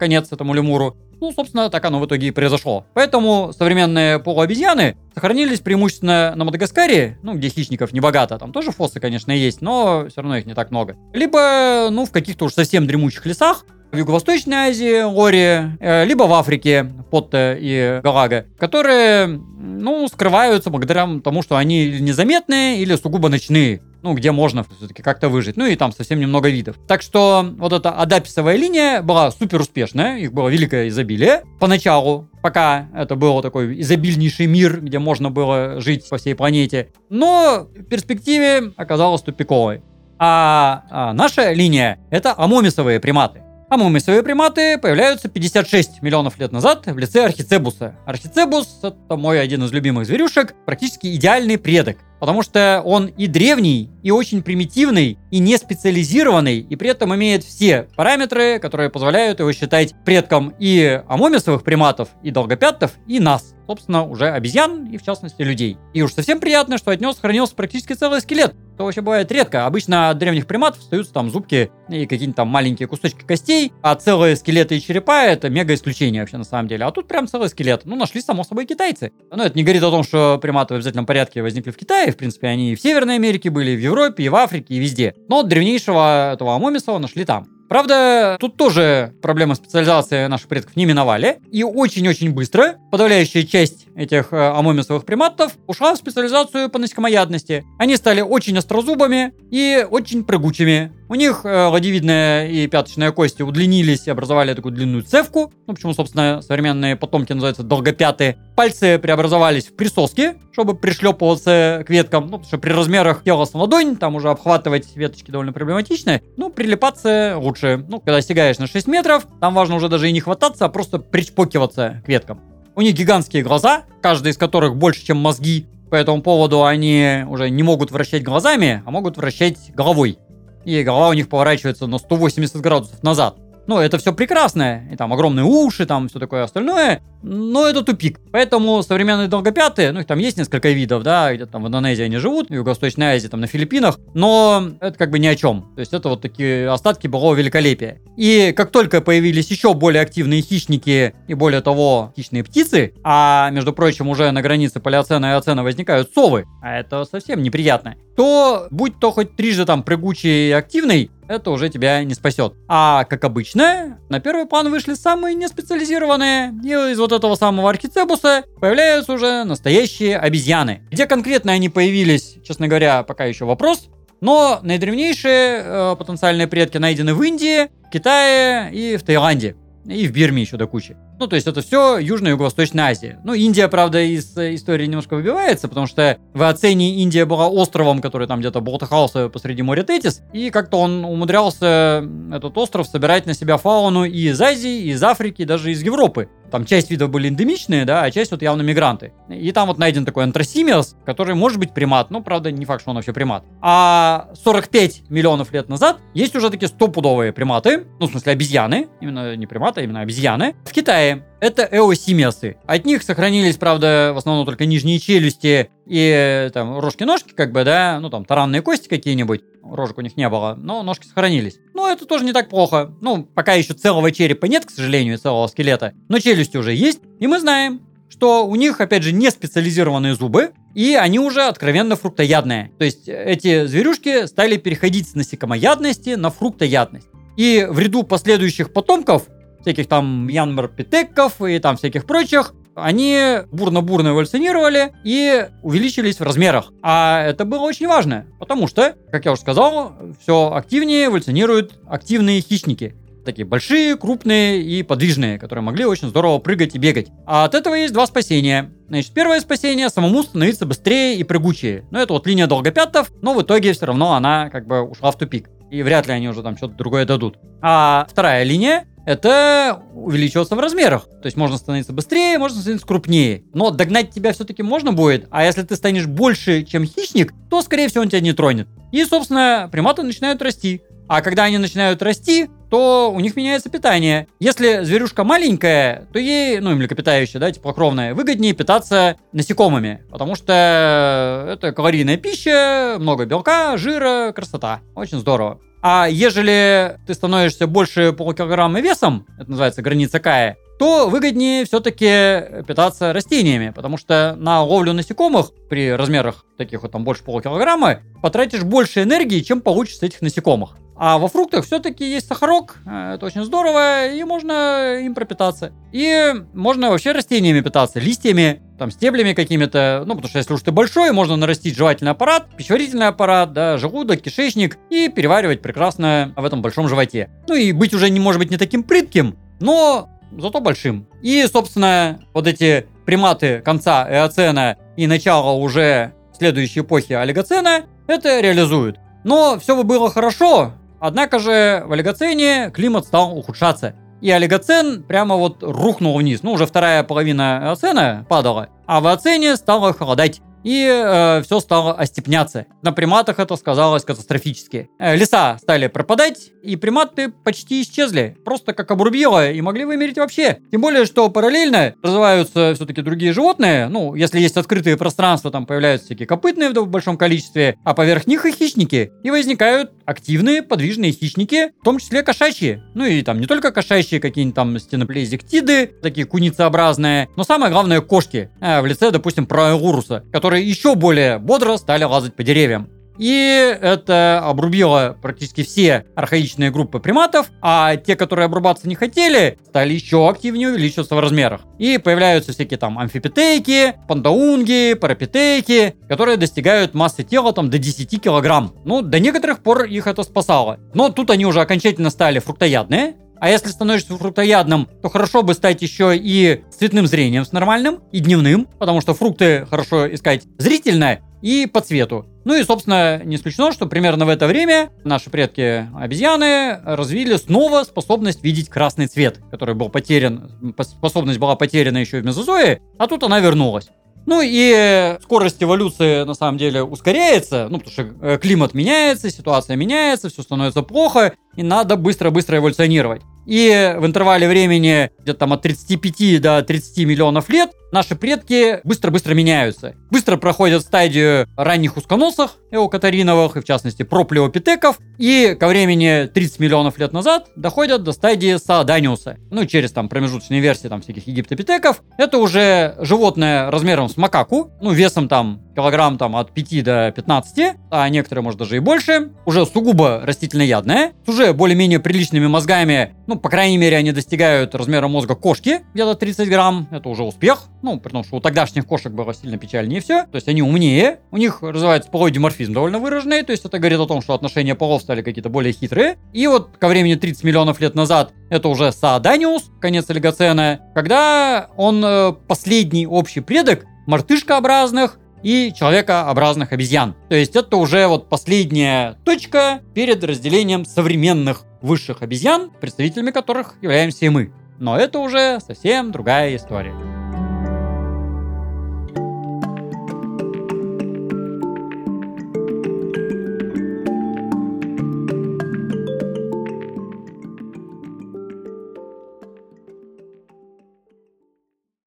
конец 0.00 0.32
этому 0.32 0.52
лемуру. 0.52 0.96
Ну, 1.20 1.30
собственно, 1.30 1.70
так 1.70 1.84
оно 1.84 2.00
в 2.00 2.06
итоге 2.06 2.26
и 2.26 2.30
произошло. 2.32 2.86
Поэтому 2.94 3.52
современные 3.56 4.18
полуобезьяны 4.18 4.96
сохранились 5.14 5.60
преимущественно 5.60 6.32
на 6.34 6.44
Мадагаскаре, 6.44 7.18
ну, 7.22 7.34
где 7.34 7.50
хищников 7.50 7.92
не 7.92 8.00
богато. 8.00 8.36
Там 8.36 8.52
тоже 8.52 8.72
фоссы, 8.72 8.98
конечно, 8.98 9.30
есть, 9.30 9.60
но 9.60 10.06
все 10.08 10.22
равно 10.22 10.38
их 10.38 10.46
не 10.46 10.54
так 10.54 10.72
много. 10.72 10.96
Либо, 11.12 11.88
ну, 11.92 12.04
в 12.04 12.10
каких-то 12.10 12.46
уж 12.46 12.54
совсем 12.54 12.88
дремучих 12.88 13.26
лесах, 13.26 13.64
в 13.92 13.96
Юго-Восточной 13.96 14.68
Азии, 14.68 15.02
Лори, 15.02 15.76
э, 15.80 16.04
либо 16.04 16.24
в 16.24 16.32
Африке, 16.32 16.92
Потте 17.10 17.56
и 17.60 18.00
Галага, 18.02 18.46
которые, 18.58 19.26
ну, 19.26 20.06
скрываются 20.08 20.70
благодаря 20.70 21.08
тому, 21.22 21.42
что 21.42 21.56
они 21.56 22.00
незаметные 22.00 22.78
или 22.78 22.94
сугубо 22.96 23.28
ночные 23.28 23.80
ну, 24.02 24.14
где 24.14 24.32
можно 24.32 24.64
все-таки 24.64 25.02
как-то 25.02 25.28
выжить. 25.28 25.56
Ну 25.56 25.66
и 25.66 25.76
там 25.76 25.92
совсем 25.92 26.20
немного 26.20 26.48
видов. 26.48 26.76
Так 26.86 27.02
что 27.02 27.46
вот 27.58 27.72
эта 27.72 27.90
адаписовая 27.90 28.56
линия 28.56 29.02
была 29.02 29.30
супер 29.30 29.60
успешная, 29.60 30.18
их 30.18 30.32
было 30.32 30.48
великое 30.48 30.88
изобилие. 30.88 31.42
Поначалу, 31.58 32.28
пока 32.42 32.88
это 32.94 33.16
был 33.16 33.42
такой 33.42 33.80
изобильнейший 33.80 34.46
мир, 34.46 34.80
где 34.80 34.98
можно 34.98 35.30
было 35.30 35.80
жить 35.80 36.08
по 36.08 36.16
всей 36.16 36.34
планете. 36.34 36.88
Но 37.08 37.68
в 37.76 37.84
перспективе 37.84 38.72
оказалась 38.76 39.22
тупиковой. 39.22 39.82
А, 40.18 40.84
а 40.90 41.12
наша 41.12 41.52
линия 41.52 41.98
это 42.10 42.34
амомисовые 42.36 43.00
приматы. 43.00 43.42
А 43.70 43.76
мумисовые 43.76 44.24
приматы 44.24 44.78
появляются 44.78 45.28
56 45.28 46.02
миллионов 46.02 46.40
лет 46.40 46.50
назад 46.50 46.86
в 46.86 46.98
лице 46.98 47.24
Архицебуса. 47.24 47.94
Архицебус— 48.04 48.80
это 48.82 49.16
мой 49.16 49.40
один 49.40 49.62
из 49.62 49.70
любимых 49.70 50.06
зверюшек, 50.06 50.56
практически 50.66 51.14
идеальный 51.14 51.56
предок. 51.56 51.98
Потому 52.20 52.42
что 52.42 52.82
он 52.84 53.06
и 53.06 53.26
древний, 53.26 53.90
и 54.02 54.10
очень 54.10 54.42
примитивный, 54.42 55.18
и 55.30 55.38
не 55.38 55.56
специализированный, 55.56 56.58
и 56.58 56.76
при 56.76 56.90
этом 56.90 57.14
имеет 57.14 57.42
все 57.42 57.88
параметры, 57.96 58.58
которые 58.58 58.90
позволяют 58.90 59.40
его 59.40 59.50
считать 59.52 59.94
предком 60.04 60.54
и 60.58 61.02
амомисовых 61.08 61.64
приматов, 61.64 62.10
и 62.22 62.30
долгопятов, 62.30 62.92
и 63.06 63.18
нас 63.18 63.54
собственно, 63.70 64.04
уже 64.04 64.30
обезьян 64.30 64.86
и, 64.86 64.98
в 64.98 65.04
частности, 65.04 65.42
людей. 65.42 65.78
И 65.94 66.02
уж 66.02 66.12
совсем 66.12 66.40
приятно, 66.40 66.76
что 66.76 66.90
от 66.90 67.00
него 67.00 67.12
сохранился 67.12 67.54
практически 67.54 67.92
целый 67.92 68.20
скелет. 68.20 68.52
Это 68.74 68.82
вообще 68.82 69.00
бывает 69.00 69.30
редко. 69.30 69.64
Обычно 69.64 70.10
от 70.10 70.18
древних 70.18 70.48
приматов 70.48 70.80
остаются 70.80 71.12
там 71.12 71.30
зубки 71.30 71.70
и 71.88 72.06
какие-нибудь 72.06 72.34
там 72.34 72.48
маленькие 72.48 72.88
кусочки 72.88 73.22
костей, 73.24 73.72
а 73.80 73.94
целые 73.94 74.34
скелеты 74.34 74.76
и 74.76 74.80
черепа— 74.80 75.22
это 75.24 75.50
мега 75.50 75.74
исключение 75.74 76.22
вообще 76.22 76.36
на 76.38 76.44
самом 76.44 76.66
деле. 76.66 76.84
А 76.84 76.90
тут 76.90 77.06
прям 77.06 77.28
целый 77.28 77.48
скелет. 77.48 77.82
Ну, 77.84 77.94
нашли, 77.94 78.20
само 78.20 78.42
собой, 78.42 78.66
китайцы. 78.66 79.12
Но 79.30 79.44
это 79.44 79.56
не 79.56 79.62
говорит 79.62 79.84
о 79.84 79.92
том, 79.92 80.02
что 80.02 80.38
приматы 80.42 80.74
в 80.74 80.78
обязательном 80.78 81.06
порядке 81.06 81.40
возникли 81.40 81.70
в 81.70 81.76
Китае. 81.76 82.09
В 82.10 82.16
принципе, 82.16 82.48
они 82.48 82.72
и 82.72 82.74
в 82.74 82.80
Северной 82.80 83.16
Америке 83.16 83.50
были, 83.50 83.72
и 83.72 83.76
в 83.76 83.80
Европе, 83.80 84.24
и 84.24 84.28
в 84.28 84.36
Африке, 84.36 84.74
и 84.74 84.78
везде. 84.78 85.14
Но 85.28 85.42
древнейшего 85.42 86.32
этого 86.32 86.54
Амомисова 86.54 86.98
нашли 86.98 87.24
там. 87.24 87.46
Правда, 87.70 88.36
тут 88.40 88.56
тоже 88.56 89.14
проблемы 89.22 89.54
специализации 89.54 90.26
наших 90.26 90.48
предков 90.48 90.74
не 90.74 90.86
миновали. 90.86 91.38
И 91.52 91.62
очень-очень 91.62 92.32
быстро 92.32 92.74
подавляющая 92.90 93.44
часть 93.44 93.86
этих 93.94 94.32
э, 94.32 94.36
амомисовых 94.36 95.04
приматов 95.04 95.52
ушла 95.68 95.94
в 95.94 95.96
специализацию 95.96 96.68
по 96.68 96.80
насекомоядности. 96.80 97.64
Они 97.78 97.94
стали 97.94 98.22
очень 98.22 98.58
острозубыми 98.58 99.34
и 99.52 99.86
очень 99.88 100.24
прыгучими. 100.24 100.90
У 101.10 101.16
них 101.16 101.40
э, 101.42 101.66
ладевидная 101.66 102.46
и 102.46 102.68
пяточная 102.68 103.10
кости 103.10 103.42
удлинились 103.42 104.06
и 104.06 104.10
образовали 104.12 104.54
такую 104.54 104.72
длинную 104.72 105.02
цевку. 105.02 105.52
Ну, 105.66 105.74
почему, 105.74 105.92
собственно, 105.92 106.40
современные 106.40 106.94
потомки 106.94 107.32
называются 107.32 107.64
долгопятые. 107.64 108.36
Пальцы 108.54 108.96
преобразовались 108.96 109.66
в 109.66 109.74
присоски, 109.74 110.34
чтобы 110.52 110.76
пришлепываться 110.76 111.82
к 111.84 111.90
веткам. 111.90 112.26
Ну, 112.26 112.38
потому 112.38 112.44
что 112.44 112.58
при 112.58 112.70
размерах 112.70 113.24
тела 113.24 113.44
с 113.44 113.54
ладонь, 113.54 113.96
там 113.96 114.14
уже 114.14 114.30
обхватывать 114.30 114.94
веточки 114.94 115.32
довольно 115.32 115.52
проблематично. 115.52 116.20
Ну, 116.36 116.48
прилипаться 116.48 117.34
лучше. 117.38 117.84
Ну, 117.88 117.98
когда 117.98 118.22
стигаешь 118.22 118.60
на 118.60 118.68
6 118.68 118.86
метров, 118.86 119.26
там 119.40 119.52
важно 119.52 119.74
уже 119.74 119.88
даже 119.88 120.08
и 120.08 120.12
не 120.12 120.20
хвататься, 120.20 120.66
а 120.66 120.68
просто 120.68 121.00
причпокиваться 121.00 122.04
к 122.06 122.08
веткам. 122.08 122.40
У 122.76 122.82
них 122.82 122.94
гигантские 122.94 123.42
глаза, 123.42 123.82
каждый 124.00 124.30
из 124.30 124.38
которых 124.38 124.76
больше, 124.76 125.04
чем 125.04 125.16
мозги. 125.16 125.66
По 125.90 125.96
этому 125.96 126.22
поводу 126.22 126.64
они 126.64 127.24
уже 127.28 127.50
не 127.50 127.64
могут 127.64 127.90
вращать 127.90 128.22
глазами, 128.22 128.84
а 128.86 128.92
могут 128.92 129.16
вращать 129.16 129.74
головой 129.74 130.16
и 130.64 130.82
голова 130.82 131.08
у 131.08 131.12
них 131.12 131.28
поворачивается 131.28 131.86
на 131.86 131.98
180 131.98 132.56
градусов 132.60 133.02
назад. 133.02 133.36
Ну, 133.66 133.78
это 133.78 133.98
все 133.98 134.12
прекрасно, 134.12 134.82
и 134.90 134.96
там 134.96 135.12
огромные 135.12 135.44
уши, 135.44 135.86
там 135.86 136.08
все 136.08 136.18
такое 136.18 136.42
остальное, 136.42 137.02
но 137.22 137.68
это 137.68 137.82
тупик. 137.82 138.18
Поэтому 138.32 138.82
современные 138.82 139.28
долгопятые, 139.28 139.92
ну, 139.92 140.00
их 140.00 140.06
там 140.06 140.18
есть 140.18 140.36
несколько 140.36 140.70
видов, 140.70 141.02
да, 141.02 141.32
где-то 141.32 141.52
там 141.52 141.64
в 141.64 141.68
Индонезии 141.68 142.02
они 142.02 142.16
живут, 142.16 142.48
в 142.48 142.52
Юго-Восточной 142.52 143.14
Азии, 143.14 143.28
там 143.28 143.40
на 143.40 143.46
Филиппинах, 143.46 143.98
но 144.14 144.70
это 144.80 144.98
как 144.98 145.10
бы 145.10 145.18
ни 145.18 145.26
о 145.26 145.36
чем. 145.36 145.70
То 145.74 145.80
есть 145.80 145.92
это 145.92 146.08
вот 146.08 146.22
такие 146.22 146.68
остатки 146.68 147.06
былого 147.06 147.34
великолепия. 147.34 148.00
И 148.16 148.52
как 148.56 148.70
только 148.70 149.00
появились 149.00 149.50
еще 149.50 149.74
более 149.74 150.02
активные 150.02 150.42
хищники 150.42 151.14
и 151.28 151.34
более 151.34 151.60
того, 151.60 152.12
хищные 152.16 152.42
птицы, 152.42 152.94
а, 153.04 153.50
между 153.50 153.72
прочим, 153.72 154.08
уже 154.08 154.30
на 154.30 154.42
границе 154.42 154.80
палеоцена 154.80 155.26
и 155.26 155.34
оцена 155.34 155.62
возникают 155.62 156.12
совы, 156.12 156.46
а 156.62 156.78
это 156.78 157.04
совсем 157.04 157.42
неприятно, 157.42 157.94
то 158.20 158.66
будь 158.70 159.00
то 159.00 159.12
хоть 159.12 159.34
трижды 159.34 159.64
там 159.64 159.82
прыгучий 159.82 160.50
и 160.50 160.52
активный, 160.52 161.10
это 161.26 161.50
уже 161.50 161.70
тебя 161.70 162.04
не 162.04 162.12
спасет. 162.12 162.52
А 162.68 163.04
как 163.04 163.24
обычно, 163.24 163.98
на 164.10 164.20
первый 164.20 164.44
план 164.44 164.70
вышли 164.70 164.92
самые 164.92 165.34
неспециализированные, 165.34 166.52
и 166.62 166.92
из 166.92 166.98
вот 166.98 167.12
этого 167.12 167.34
самого 167.34 167.70
архицебуса 167.70 168.44
появляются 168.60 169.14
уже 169.14 169.44
настоящие 169.44 170.18
обезьяны. 170.18 170.82
Где 170.90 171.06
конкретно 171.06 171.52
они 171.52 171.70
появились, 171.70 172.36
честно 172.44 172.68
говоря, 172.68 173.04
пока 173.04 173.24
еще 173.24 173.46
вопрос. 173.46 173.88
Но 174.20 174.60
наидревнейшие 174.62 175.62
э, 175.64 175.96
потенциальные 175.98 176.46
предки 176.46 176.76
найдены 176.76 177.14
в 177.14 177.22
Индии, 177.22 177.70
Китае 177.90 178.70
и 178.70 178.98
в 178.98 179.02
Таиланде. 179.02 179.56
И 179.86 180.06
в 180.06 180.12
Бирме 180.12 180.42
еще 180.42 180.58
до 180.58 180.66
кучи. 180.66 180.94
Ну, 181.20 181.26
то 181.26 181.36
есть 181.36 181.46
это 181.46 181.60
все 181.60 181.98
Южная 181.98 182.30
и 182.30 182.32
Юго-Восточная 182.32 182.86
Азия. 182.86 183.20
Ну, 183.24 183.34
Индия, 183.34 183.68
правда, 183.68 184.00
из 184.00 184.34
э, 184.38 184.54
истории 184.54 184.86
немножко 184.86 185.16
выбивается, 185.16 185.68
потому 185.68 185.86
что 185.86 186.16
в 186.32 186.48
оцене 186.48 187.02
Индия 187.02 187.26
была 187.26 187.46
островом, 187.46 188.00
который 188.00 188.26
там 188.26 188.40
где-то 188.40 188.62
болтыхался 188.62 189.28
посреди 189.28 189.60
моря 189.60 189.82
Тетис, 189.82 190.22
и 190.32 190.48
как-то 190.48 190.78
он 190.78 191.04
умудрялся, 191.04 192.08
этот 192.32 192.56
остров, 192.56 192.86
собирать 192.86 193.26
на 193.26 193.34
себя 193.34 193.58
фауну 193.58 194.06
и 194.06 194.30
из 194.30 194.40
Азии, 194.40 194.84
и 194.84 194.92
из 194.92 195.02
Африки, 195.02 195.42
и 195.42 195.44
даже 195.44 195.72
из 195.72 195.82
Европы. 195.82 196.30
Там 196.50 196.64
часть 196.64 196.90
видов 196.90 197.10
были 197.10 197.28
эндемичные, 197.28 197.84
да, 197.84 198.02
а 198.02 198.10
часть 198.10 198.30
вот 198.30 198.42
явно 198.42 198.62
мигранты. 198.62 199.12
И 199.28 199.52
там 199.52 199.68
вот 199.68 199.78
найден 199.78 200.04
такой 200.04 200.24
антросимиос, 200.24 200.96
который 201.04 201.34
может 201.34 201.58
быть 201.58 201.72
примат, 201.72 202.10
но, 202.10 202.22
правда, 202.22 202.50
не 202.50 202.64
факт, 202.64 202.82
что 202.82 202.90
он 202.90 202.96
вообще 202.96 203.12
примат. 203.12 203.44
А 203.60 204.30
45 204.42 205.10
миллионов 205.10 205.52
лет 205.52 205.68
назад 205.68 205.98
есть 206.14 206.34
уже 206.36 206.50
такие 206.50 206.68
стопудовые 206.68 207.32
приматы, 207.32 207.86
ну, 207.98 208.06
в 208.06 208.10
смысле 208.10 208.32
обезьяны, 208.32 208.88
именно 209.00 209.36
не 209.36 209.46
приматы, 209.46 209.80
а 209.80 209.84
именно 209.84 210.00
обезьяны, 210.00 210.54
в 210.64 210.72
Китае 210.72 211.24
это 211.40 211.66
эосимиасы. 211.70 212.58
От 212.66 212.84
них 212.84 213.02
сохранились, 213.02 213.56
правда, 213.56 214.12
в 214.14 214.18
основном 214.18 214.44
только 214.44 214.66
нижние 214.66 214.98
челюсти 214.98 215.70
и 215.86 216.50
там 216.52 216.78
рожки-ножки, 216.78 217.32
как 217.32 217.52
бы, 217.52 217.64
да, 217.64 217.98
ну 218.00 218.10
там 218.10 218.24
таранные 218.24 218.62
кости 218.62 218.88
какие-нибудь. 218.88 219.42
Рожек 219.74 219.98
у 219.98 220.00
них 220.00 220.16
не 220.16 220.28
было, 220.28 220.54
но 220.60 220.82
ножки 220.82 221.06
сохранились. 221.06 221.58
Но 221.74 221.88
это 221.88 222.06
тоже 222.06 222.24
не 222.24 222.32
так 222.32 222.48
плохо. 222.48 222.94
Ну, 223.00 223.24
пока 223.24 223.54
еще 223.54 223.74
целого 223.74 224.10
черепа 224.12 224.46
нет, 224.46 224.66
к 224.66 224.70
сожалению, 224.70 225.18
целого 225.18 225.46
скелета, 225.46 225.94
но 226.08 226.18
челюсти 226.18 226.56
уже 226.56 226.74
есть. 226.74 227.00
И 227.18 227.26
мы 227.26 227.40
знаем, 227.40 227.82
что 228.08 228.46
у 228.46 228.56
них, 228.56 228.80
опять 228.80 229.02
же, 229.02 229.12
не 229.12 229.30
специализированные 229.30 230.14
зубы, 230.14 230.52
и 230.74 230.94
они 230.94 231.18
уже 231.18 231.42
откровенно 231.42 231.96
фруктоядные. 231.96 232.72
То 232.78 232.84
есть 232.84 233.08
эти 233.08 233.66
зверюшки 233.66 234.26
стали 234.26 234.56
переходить 234.56 235.08
с 235.08 235.14
насекомоядности 235.14 236.10
на 236.10 236.30
фруктоядность. 236.30 237.08
И 237.36 237.66
в 237.68 237.78
ряду 237.78 238.02
последующих 238.02 238.72
потомков 238.72 239.26
всяких 239.62 239.88
там 239.88 240.28
янмарпитеков 240.28 241.40
и 241.42 241.58
там 241.58 241.76
всяких 241.76 242.06
прочих, 242.06 242.54
они 242.74 243.38
бурно-бурно 243.50 244.08
эволюционировали 244.08 244.92
и 245.04 245.46
увеличились 245.62 246.20
в 246.20 246.22
размерах. 246.22 246.72
А 246.82 247.22
это 247.24 247.44
было 247.44 247.60
очень 247.60 247.86
важно, 247.86 248.26
потому 248.38 248.68
что, 248.68 248.94
как 249.10 249.24
я 249.24 249.32
уже 249.32 249.40
сказал, 249.40 249.94
все 250.20 250.52
активнее 250.52 251.06
эволюционируют 251.06 251.74
активные 251.86 252.40
хищники. 252.40 252.94
Такие 253.24 253.44
большие, 253.44 253.96
крупные 253.96 254.62
и 254.62 254.82
подвижные, 254.82 255.38
которые 255.38 255.62
могли 255.62 255.84
очень 255.84 256.08
здорово 256.08 256.38
прыгать 256.38 256.74
и 256.74 256.78
бегать. 256.78 257.08
А 257.26 257.44
от 257.44 257.54
этого 257.54 257.74
есть 257.74 257.92
два 257.92 258.06
спасения. 258.06 258.72
Значит, 258.88 259.12
первое 259.12 259.40
спасение 259.40 259.90
самому 259.90 260.22
становиться 260.22 260.64
быстрее 260.64 261.16
и 261.16 261.22
прыгучее. 261.22 261.84
Но 261.90 262.00
это 262.00 262.14
вот 262.14 262.26
линия 262.26 262.46
долгопятов, 262.46 263.12
но 263.20 263.34
в 263.34 263.42
итоге 263.42 263.72
все 263.72 263.86
равно 263.86 264.14
она 264.14 264.48
как 264.48 264.66
бы 264.66 264.82
ушла 264.82 265.10
в 265.10 265.18
тупик. 265.18 265.50
И 265.70 265.82
вряд 265.82 266.08
ли 266.08 266.12
они 266.12 266.28
уже 266.28 266.42
там 266.42 266.56
что-то 266.56 266.74
другое 266.74 267.04
дадут. 267.04 267.38
А 267.62 268.06
вторая 268.10 268.42
линия 268.42 268.86
это 269.06 269.82
увеличиваться 269.94 270.54
в 270.56 270.60
размерах. 270.60 271.04
То 271.04 271.26
есть 271.26 271.36
можно 271.36 271.56
становиться 271.56 271.92
быстрее, 271.92 272.38
можно 272.38 272.60
становиться 272.60 272.86
крупнее. 272.86 273.44
Но 273.54 273.70
догнать 273.70 274.10
тебя 274.10 274.32
все-таки 274.32 274.62
можно 274.62 274.92
будет. 274.92 275.26
А 275.30 275.44
если 275.44 275.62
ты 275.62 275.76
станешь 275.76 276.06
больше, 276.06 276.64
чем 276.64 276.84
хищник, 276.84 277.32
то, 277.48 277.62
скорее 277.62 277.88
всего, 277.88 278.02
он 278.02 278.08
тебя 278.08 278.20
не 278.20 278.32
тронет. 278.32 278.68
И, 278.92 279.04
собственно, 279.04 279.68
приматы 279.70 280.02
начинают 280.02 280.42
расти. 280.42 280.82
А 281.08 281.22
когда 281.22 281.44
они 281.44 281.58
начинают 281.58 282.02
расти, 282.02 282.48
то 282.70 283.12
у 283.12 283.18
них 283.18 283.34
меняется 283.34 283.68
питание. 283.68 284.28
Если 284.38 284.84
зверюшка 284.84 285.24
маленькая, 285.24 286.06
то 286.12 286.20
ей, 286.20 286.60
ну, 286.60 286.76
млекопитающая, 286.76 287.40
да, 287.40 287.50
теплокровная, 287.50 288.14
выгоднее 288.14 288.52
питаться 288.52 289.16
насекомыми, 289.32 290.04
потому 290.08 290.36
что 290.36 291.48
это 291.52 291.72
калорийная 291.72 292.16
пища, 292.16 292.96
много 293.00 293.26
белка, 293.26 293.76
жира, 293.76 294.32
красота. 294.32 294.82
Очень 294.94 295.18
здорово. 295.18 295.60
А 295.82 296.08
ежели 296.08 296.98
ты 297.06 297.14
становишься 297.14 297.66
больше 297.66 298.12
полукилограмма 298.12 298.80
весом, 298.80 299.26
это 299.38 299.50
называется 299.50 299.80
граница 299.80 300.20
Кая, 300.20 300.56
то 300.78 301.08
выгоднее 301.08 301.64
все-таки 301.64 302.62
питаться 302.66 303.12
растениями, 303.12 303.70
потому 303.74 303.96
что 303.96 304.34
на 304.38 304.62
ловлю 304.62 304.92
насекомых 304.92 305.52
при 305.68 305.90
размерах 305.92 306.44
таких 306.58 306.82
вот 306.82 306.92
там 306.92 307.04
больше 307.04 307.22
полукилограмма 307.24 308.00
потратишь 308.22 308.62
больше 308.62 309.02
энергии, 309.02 309.40
чем 309.40 309.60
получишь 309.60 309.98
с 309.98 310.02
этих 310.02 310.22
насекомых. 310.22 310.76
А 311.02 311.16
во 311.16 311.28
фруктах 311.28 311.64
все-таки 311.64 312.04
есть 312.04 312.28
сахарок, 312.28 312.76
э, 312.84 313.14
это 313.14 313.24
очень 313.24 313.42
здорово, 313.42 314.08
и 314.08 314.22
можно 314.22 315.00
им 315.00 315.14
пропитаться. 315.14 315.72
И 315.92 316.34
можно 316.52 316.90
вообще 316.90 317.12
растениями 317.12 317.62
питаться, 317.62 317.98
листьями, 317.98 318.60
там, 318.78 318.90
стеблями 318.90 319.32
какими-то, 319.32 320.04
ну, 320.06 320.14
потому 320.14 320.28
что 320.28 320.36
если 320.36 320.52
уж 320.52 320.60
ты 320.60 320.72
большой, 320.72 321.12
можно 321.12 321.36
нарастить 321.36 321.74
жевательный 321.74 322.10
аппарат, 322.10 322.48
пищеварительный 322.54 323.06
аппарат, 323.06 323.54
да, 323.54 323.78
желудок, 323.78 324.20
кишечник, 324.20 324.76
и 324.90 325.08
переваривать 325.08 325.62
прекрасно 325.62 326.34
в 326.36 326.44
этом 326.44 326.60
большом 326.60 326.86
животе. 326.86 327.30
Ну 327.48 327.54
и 327.54 327.72
быть 327.72 327.94
уже 327.94 328.10
не 328.10 328.20
может 328.20 328.38
быть 328.38 328.50
не 328.50 328.58
таким 328.58 328.82
прытким, 328.82 329.38
но 329.58 330.10
зато 330.36 330.60
большим. 330.60 331.08
И, 331.22 331.46
собственно, 331.50 332.20
вот 332.34 332.46
эти 332.46 332.86
приматы 333.06 333.62
конца 333.64 334.06
эоцена 334.06 334.76
и 334.98 335.06
начала 335.06 335.52
уже 335.52 336.12
следующей 336.38 336.80
эпохи 336.80 337.14
олигоцена 337.14 337.86
это 338.06 338.40
реализуют. 338.40 338.98
Но 339.24 339.58
все 339.58 339.76
бы 339.76 339.84
было 339.84 340.10
хорошо, 340.10 340.74
Однако 341.00 341.38
же 341.38 341.82
в 341.86 341.92
олигоцене 341.92 342.70
климат 342.72 343.06
стал 343.06 343.36
ухудшаться. 343.36 343.94
И 344.20 344.30
олигоцен 344.30 345.02
прямо 345.02 345.36
вот 345.36 345.62
рухнул 345.62 346.16
вниз. 346.18 346.42
Ну, 346.42 346.52
уже 346.52 346.66
вторая 346.66 347.02
половина 347.02 347.72
оцена 347.72 348.26
падала. 348.28 348.68
А 348.86 349.00
в 349.00 349.06
оцене 349.06 349.56
стало 349.56 349.94
холодать 349.94 350.42
и 350.64 350.86
э, 350.86 351.42
все 351.42 351.60
стало 351.60 351.94
остепняться. 351.94 352.66
На 352.82 352.92
приматах 352.92 353.38
это 353.38 353.56
сказалось 353.56 354.04
катастрофически. 354.04 354.90
Э, 354.98 355.16
леса 355.16 355.58
стали 355.60 355.86
пропадать, 355.88 356.50
и 356.62 356.76
приматы 356.76 357.30
почти 357.30 357.82
исчезли. 357.82 358.36
Просто 358.44 358.72
как 358.72 358.90
обрубило, 358.90 359.50
и 359.50 359.60
могли 359.60 359.84
вымереть 359.84 360.18
вообще. 360.18 360.58
Тем 360.70 360.80
более, 360.80 361.06
что 361.06 361.28
параллельно 361.30 361.94
развиваются 362.02 362.72
все-таки 362.74 363.02
другие 363.02 363.32
животные. 363.32 363.88
Ну, 363.88 364.14
если 364.14 364.40
есть 364.40 364.56
открытые 364.56 364.96
пространства, 364.96 365.50
там 365.50 365.66
появляются 365.66 366.06
всякие 366.06 366.26
копытные 366.26 366.70
в 366.70 366.88
большом 366.88 367.16
количестве, 367.16 367.76
а 367.84 367.94
поверх 367.94 368.26
них 368.26 368.44
и 368.44 368.52
хищники. 368.52 369.12
И 369.22 369.30
возникают 369.30 369.92
активные 370.10 370.62
подвижные 370.62 371.12
хищники, 371.12 371.70
в 371.80 371.84
том 371.84 371.98
числе 371.98 372.22
кошачьи. 372.22 372.82
Ну 372.94 373.06
и 373.06 373.22
там 373.22 373.40
не 373.40 373.46
только 373.46 373.72
кошачьи, 373.72 374.18
какие-нибудь 374.18 374.54
там 374.54 374.78
стеноплезиктиды, 374.78 375.86
такие 375.86 376.26
куницеобразные, 376.26 377.28
но 377.36 377.44
самое 377.44 377.72
главное 377.72 378.00
кошки. 378.02 378.50
Э, 378.60 378.82
в 378.82 378.86
лице, 378.86 379.10
допустим, 379.10 379.46
проэуруса, 379.46 380.24
который 380.32 380.50
которые 380.50 380.68
еще 380.68 380.96
более 380.96 381.38
бодро 381.38 381.76
стали 381.76 382.02
лазать 382.02 382.34
по 382.34 382.42
деревьям. 382.42 382.88
И 383.20 383.78
это 383.82 384.40
обрубило 384.42 385.14
практически 385.20 385.62
все 385.62 386.06
архаичные 386.16 386.70
группы 386.70 387.00
приматов, 387.00 387.50
а 387.60 387.96
те, 387.96 388.16
которые 388.16 388.46
обрубаться 388.46 388.88
не 388.88 388.94
хотели, 388.94 389.58
стали 389.68 389.92
еще 389.92 390.26
активнее 390.26 390.70
увеличиваться 390.70 391.14
в 391.14 391.20
размерах. 391.20 391.60
И 391.78 391.98
появляются 391.98 392.52
всякие 392.52 392.78
там 392.78 392.98
амфипитейки, 392.98 393.92
пандаунги, 394.08 394.94
парапитейки, 394.94 395.96
которые 396.08 396.38
достигают 396.38 396.94
массы 396.94 397.22
тела 397.22 397.52
там 397.52 397.68
до 397.68 397.76
10 397.76 398.22
килограмм. 398.22 398.72
Ну, 398.86 399.02
до 399.02 399.20
некоторых 399.20 399.62
пор 399.62 399.84
их 399.84 400.06
это 400.06 400.22
спасало. 400.22 400.80
Но 400.94 401.10
тут 401.10 401.28
они 401.28 401.44
уже 401.44 401.60
окончательно 401.60 402.08
стали 402.08 402.38
фруктоядные, 402.38 403.16
а 403.38 403.48
если 403.48 403.68
становишься 403.68 404.16
фруктоядным, 404.16 404.88
то 405.02 405.08
хорошо 405.08 405.42
бы 405.42 405.54
стать 405.54 405.80
еще 405.82 406.12
и 406.14 406.62
цветным 406.70 407.06
зрением 407.06 407.44
с 407.44 407.52
нормальным, 407.52 408.00
и 408.12 408.20
дневным, 408.20 408.66
потому 408.78 409.00
что 409.00 409.14
фрукты 409.14 409.66
хорошо 409.68 410.12
искать 410.12 410.44
зрительно 410.58 411.20
и 411.42 411.66
по 411.66 411.80
цвету. 411.80 412.26
Ну 412.44 412.54
и, 412.54 412.62
собственно, 412.64 413.22
не 413.24 413.36
исключено, 413.36 413.72
что 413.72 413.86
примерно 413.86 414.24
в 414.24 414.28
это 414.28 414.46
время 414.46 414.90
наши 415.04 415.30
предки 415.30 415.88
обезьяны 415.96 416.80
развили 416.84 417.36
снова 417.36 417.84
способность 417.84 418.42
видеть 418.42 418.68
красный 418.68 419.06
цвет, 419.06 419.40
который 419.50 419.74
был 419.74 419.88
потерян, 419.88 420.50
способность 420.82 421.38
была 421.38 421.56
потеряна 421.56 421.98
еще 421.98 422.20
в 422.20 422.24
мезозое, 422.24 422.80
а 422.98 423.06
тут 423.06 423.22
она 423.22 423.40
вернулась. 423.40 423.88
Ну 424.26 424.40
и 424.44 425.16
скорость 425.22 425.62
эволюции 425.62 426.24
на 426.24 426.34
самом 426.34 426.58
деле 426.58 426.82
ускоряется, 426.82 427.68
ну 427.70 427.78
потому 427.78 427.92
что 427.92 428.14
э, 428.20 428.38
климат 428.38 428.74
меняется, 428.74 429.30
ситуация 429.30 429.76
меняется, 429.76 430.28
все 430.28 430.42
становится 430.42 430.82
плохо, 430.82 431.34
и 431.56 431.62
надо 431.62 431.96
быстро-быстро 431.96 432.58
эволюционировать. 432.58 433.22
И 433.46 433.96
в 433.98 434.06
интервале 434.06 434.48
времени 434.48 435.10
где-то 435.18 435.40
там 435.40 435.52
от 435.52 435.62
35 435.62 436.40
до 436.40 436.62
30 436.62 437.06
миллионов 437.06 437.48
лет 437.48 437.70
наши 437.90 438.14
предки 438.14 438.80
быстро-быстро 438.84 439.34
меняются. 439.34 439.94
Быстро 440.10 440.36
проходят 440.36 440.82
стадию 440.82 441.48
ранних 441.56 441.96
узконосых, 441.96 442.58
эокатариновых, 442.70 443.56
и 443.56 443.60
в 443.60 443.64
частности 443.64 444.02
проплеопитеков, 444.02 444.98
и 445.18 445.56
ко 445.58 445.66
времени 445.66 446.26
30 446.32 446.60
миллионов 446.60 446.98
лет 446.98 447.12
назад 447.12 447.48
доходят 447.56 448.04
до 448.04 448.12
стадии 448.12 448.56
сааданиуса. 448.56 449.38
Ну, 449.50 449.64
через 449.66 449.90
там 449.92 450.08
промежуточные 450.08 450.60
версии 450.60 450.88
там 450.88 451.02
всяких 451.02 451.26
египтопитеков. 451.26 452.02
Это 452.18 452.38
уже 452.38 452.94
животное 453.00 453.70
размером 453.70 454.08
с 454.08 454.16
макаку, 454.16 454.70
ну, 454.80 454.92
весом 454.92 455.28
там 455.28 455.62
килограмм 455.80 456.18
там 456.18 456.36
от 456.36 456.52
5 456.52 456.84
до 456.84 457.12
15, 457.16 457.76
а 457.90 458.08
некоторые, 458.10 458.44
может, 458.44 458.58
даже 458.58 458.76
и 458.76 458.80
больше, 458.80 459.30
уже 459.46 459.64
сугубо 459.64 460.20
растительноядная, 460.24 461.12
с 461.24 461.28
уже 461.28 461.54
более-менее 461.54 462.00
приличными 462.00 462.46
мозгами, 462.46 463.14
ну, 463.26 463.36
по 463.36 463.48
крайней 463.48 463.78
мере, 463.78 463.96
они 463.96 464.12
достигают 464.12 464.74
размера 464.74 465.08
мозга 465.08 465.34
кошки, 465.34 465.80
где-то 465.94 466.14
30 466.14 466.48
грамм, 466.50 466.88
это 466.90 467.08
уже 467.08 467.22
успех, 467.22 467.64
ну, 467.82 467.98
при 467.98 468.10
том, 468.10 468.24
что 468.24 468.36
у 468.36 468.40
тогдашних 468.40 468.86
кошек 468.86 469.10
было 469.10 469.32
сильно 469.32 469.56
печальнее 469.56 470.02
все, 470.02 470.24
то 470.24 470.34
есть 470.34 470.48
они 470.48 470.60
умнее, 470.60 471.20
у 471.30 471.38
них 471.38 471.62
развивается 471.62 472.10
половой 472.10 472.30
диморфизм 472.30 472.74
довольно 472.74 472.98
выраженный, 472.98 473.42
то 473.42 473.52
есть 473.52 473.64
это 473.64 473.78
говорит 473.78 474.00
о 474.00 474.06
том, 474.06 474.20
что 474.20 474.34
отношения 474.34 474.74
полов 474.74 475.00
стали 475.00 475.22
какие-то 475.22 475.48
более 475.48 475.72
хитрые, 475.72 476.18
и 476.34 476.46
вот 476.46 476.76
ко 476.78 476.88
времени 476.88 477.14
30 477.14 477.42
миллионов 477.44 477.80
лет 477.80 477.94
назад 477.94 478.32
это 478.50 478.68
уже 478.68 478.92
Сааданиус, 478.92 479.70
конец 479.80 480.10
олигоцена, 480.10 480.80
когда 480.94 481.68
он 481.76 482.04
э, 482.04 482.32
последний 482.46 483.06
общий 483.06 483.40
предок 483.40 483.86
мартышкообразных 484.10 485.19
и 485.42 485.72
человекообразных 485.76 486.72
обезьян. 486.72 487.14
То 487.28 487.34
есть 487.34 487.56
это 487.56 487.76
уже 487.76 488.06
вот 488.06 488.28
последняя 488.28 489.16
точка 489.24 489.80
перед 489.94 490.22
разделением 490.24 490.84
современных 490.84 491.64
высших 491.82 492.22
обезьян, 492.22 492.70
представителями 492.80 493.30
которых 493.30 493.76
являемся 493.80 494.26
и 494.26 494.28
мы. 494.28 494.52
Но 494.78 494.96
это 494.96 495.18
уже 495.18 495.58
совсем 495.60 496.12
другая 496.12 496.56
история. 496.56 497.09